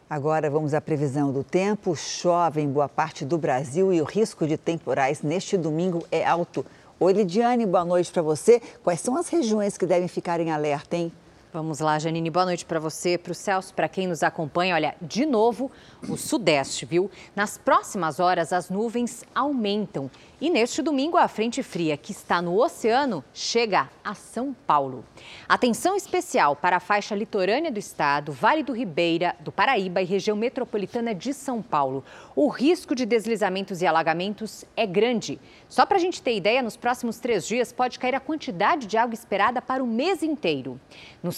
[0.10, 1.96] Agora vamos à previsão do tempo.
[1.96, 6.66] Chove em boa parte do Brasil e o risco de temporais neste domingo é alto.
[7.00, 8.62] Oi, Lidiane, boa noite para você.
[8.84, 11.12] Quais são as regiões que devem ficar em alerta, hein?
[11.54, 12.32] Vamos lá, Janine.
[12.32, 14.74] Boa noite para você, para o Celso, para quem nos acompanha.
[14.74, 15.72] Olha, de novo,
[16.10, 17.12] o Sudeste, viu?
[17.36, 20.10] Nas próximas horas, as nuvens aumentam.
[20.42, 25.06] E neste domingo, a frente fria que está no oceano chega a São Paulo.
[25.48, 30.36] Atenção especial para a faixa litorânea do estado, Vale do Ribeira, do Paraíba e região
[30.36, 32.04] metropolitana de São Paulo.
[32.36, 35.40] O risco de deslizamentos e alagamentos é grande.
[35.70, 38.98] Só para a gente ter ideia, nos próximos três dias pode cair a quantidade de
[38.98, 40.78] água esperada para o mês inteiro.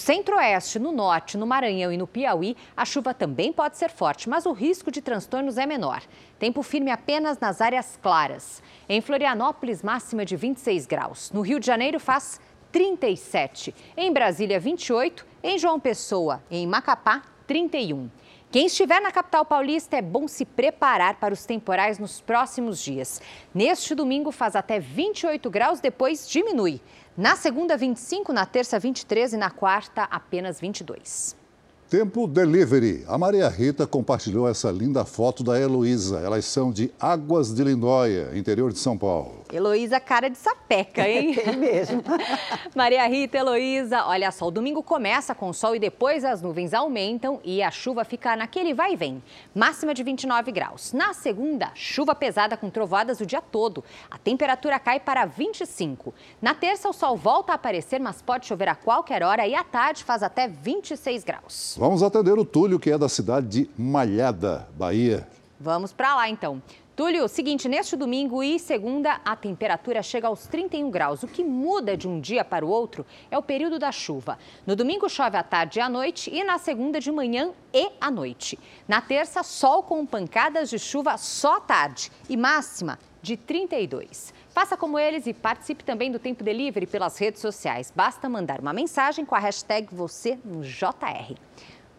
[0.05, 4.45] Centro-oeste, no norte, no Maranhão e no Piauí, a chuva também pode ser forte, mas
[4.45, 6.03] o risco de transtornos é menor.
[6.37, 8.61] Tempo firme apenas nas áreas claras.
[8.87, 11.31] Em Florianópolis, máxima de 26 graus.
[11.31, 12.39] No Rio de Janeiro, faz
[12.71, 13.73] 37.
[13.97, 15.25] Em Brasília, 28.
[15.41, 18.07] Em João Pessoa, em Macapá, 31.
[18.51, 23.21] Quem estiver na capital paulista é bom se preparar para os temporais nos próximos dias.
[23.53, 26.79] Neste domingo faz até 28 graus, depois diminui.
[27.17, 31.44] Na segunda, 25, na terça, 23 e na quarta, apenas 22.
[31.89, 33.05] Tempo Delivery.
[33.07, 36.19] A Maria Rita compartilhou essa linda foto da Heloísa.
[36.19, 39.45] Elas são de Águas de Lindóia, interior de São Paulo.
[39.53, 41.35] Heloísa, cara de sapeca, hein?
[41.45, 42.01] É mesmo.
[42.75, 47.39] Maria Rita, Heloísa, olha só, o domingo começa com sol e depois as nuvens aumentam
[47.43, 49.21] e a chuva fica naquele vai e vem.
[49.53, 50.91] Máxima de 29 graus.
[50.91, 53.83] Na segunda, chuva pesada com trovoadas o dia todo.
[54.09, 56.15] A temperatura cai para 25.
[56.41, 59.63] Na terça, o sol volta a aparecer, mas pode chover a qualquer hora e à
[59.63, 61.75] tarde faz até 26 graus.
[61.85, 65.27] Vamos atender o Túlio, que é da cidade de Malhada, Bahia.
[65.59, 66.59] Vamos para lá então.
[66.95, 71.21] Túlio, seguinte, neste domingo e segunda a temperatura chega aos 31 graus.
[71.21, 74.39] O que muda de um dia para o outro é o período da chuva.
[74.65, 78.09] No domingo chove à tarde e à noite e na segunda de manhã e à
[78.09, 78.57] noite.
[78.87, 84.33] Na terça, sol com pancadas de chuva só à tarde e máxima de 32.
[84.49, 87.91] Faça como eles e participe também do Tempo Delivery pelas redes sociais.
[87.93, 91.35] Basta mandar uma mensagem com a hashtag você no JR.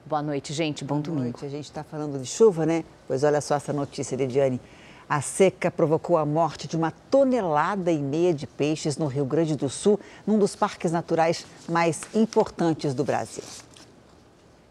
[0.06, 0.84] Boa noite, gente.
[0.84, 1.36] Bom Boa domingo.
[1.40, 1.44] Noite.
[1.44, 2.84] A gente está falando de chuva, né?
[3.08, 4.60] Pois olha só essa notícia, Lidiane.
[5.08, 9.56] A seca provocou a morte de uma tonelada e meia de peixes no Rio Grande
[9.56, 13.42] do Sul, num dos parques naturais mais importantes do Brasil.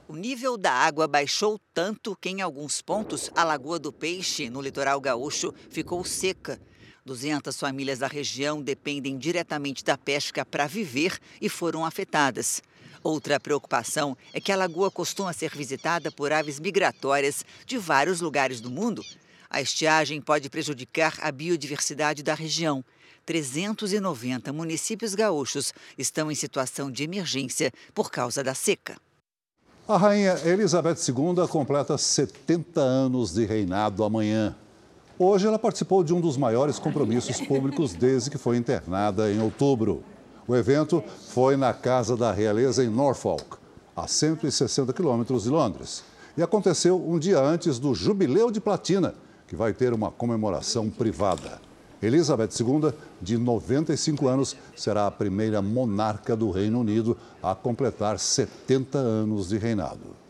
[0.08, 4.62] O nível da água baixou tanto que, em alguns pontos, a Lagoa do Peixe, no
[4.62, 6.58] litoral gaúcho, ficou seca.
[7.06, 12.64] 200 famílias da região dependem diretamente da pesca para viver e foram afetadas.
[13.06, 18.60] Outra preocupação é que a lagoa costuma ser visitada por aves migratórias de vários lugares
[18.60, 19.04] do mundo.
[19.48, 22.84] A estiagem pode prejudicar a biodiversidade da região.
[23.24, 28.98] 390 municípios gaúchos estão em situação de emergência por causa da seca.
[29.88, 34.56] A rainha Elizabeth II completa 70 anos de reinado amanhã.
[35.20, 40.04] Hoje ela participou de um dos maiores compromissos públicos desde que foi internada em outubro.
[40.48, 43.58] O evento foi na Casa da Realeza em Norfolk,
[43.96, 46.04] a 160 quilômetros de Londres.
[46.38, 49.16] E aconteceu um dia antes do Jubileu de Platina,
[49.48, 51.60] que vai ter uma comemoração privada.
[52.00, 59.00] Elizabeth II, de 95 anos, será a primeira monarca do Reino Unido a completar 70
[59.00, 60.25] anos de reinado.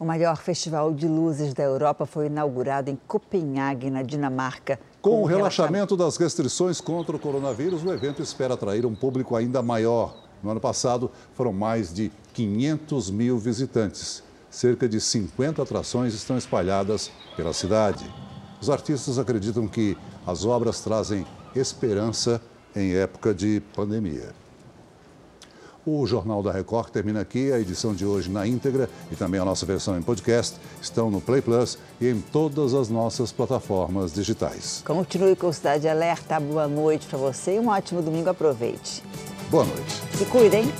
[0.00, 4.80] O maior festival de luzes da Europa foi inaugurado em Copenhague, na Dinamarca.
[5.02, 9.60] Com o relaxamento das restrições contra o coronavírus, o evento espera atrair um público ainda
[9.60, 10.16] maior.
[10.42, 14.22] No ano passado, foram mais de 500 mil visitantes.
[14.48, 18.10] Cerca de 50 atrações estão espalhadas pela cidade.
[18.58, 22.40] Os artistas acreditam que as obras trazem esperança
[22.74, 24.39] em época de pandemia.
[25.86, 27.52] O Jornal da Record termina aqui.
[27.52, 31.20] A edição de hoje na íntegra e também a nossa versão em podcast estão no
[31.20, 34.82] Play Plus e em todas as nossas plataformas digitais.
[34.84, 36.38] Continue com o Cidade Alerta.
[36.38, 38.28] Boa noite para você e um ótimo domingo.
[38.28, 39.02] Aproveite.
[39.50, 40.02] Boa noite.
[40.16, 40.70] Se cuidem.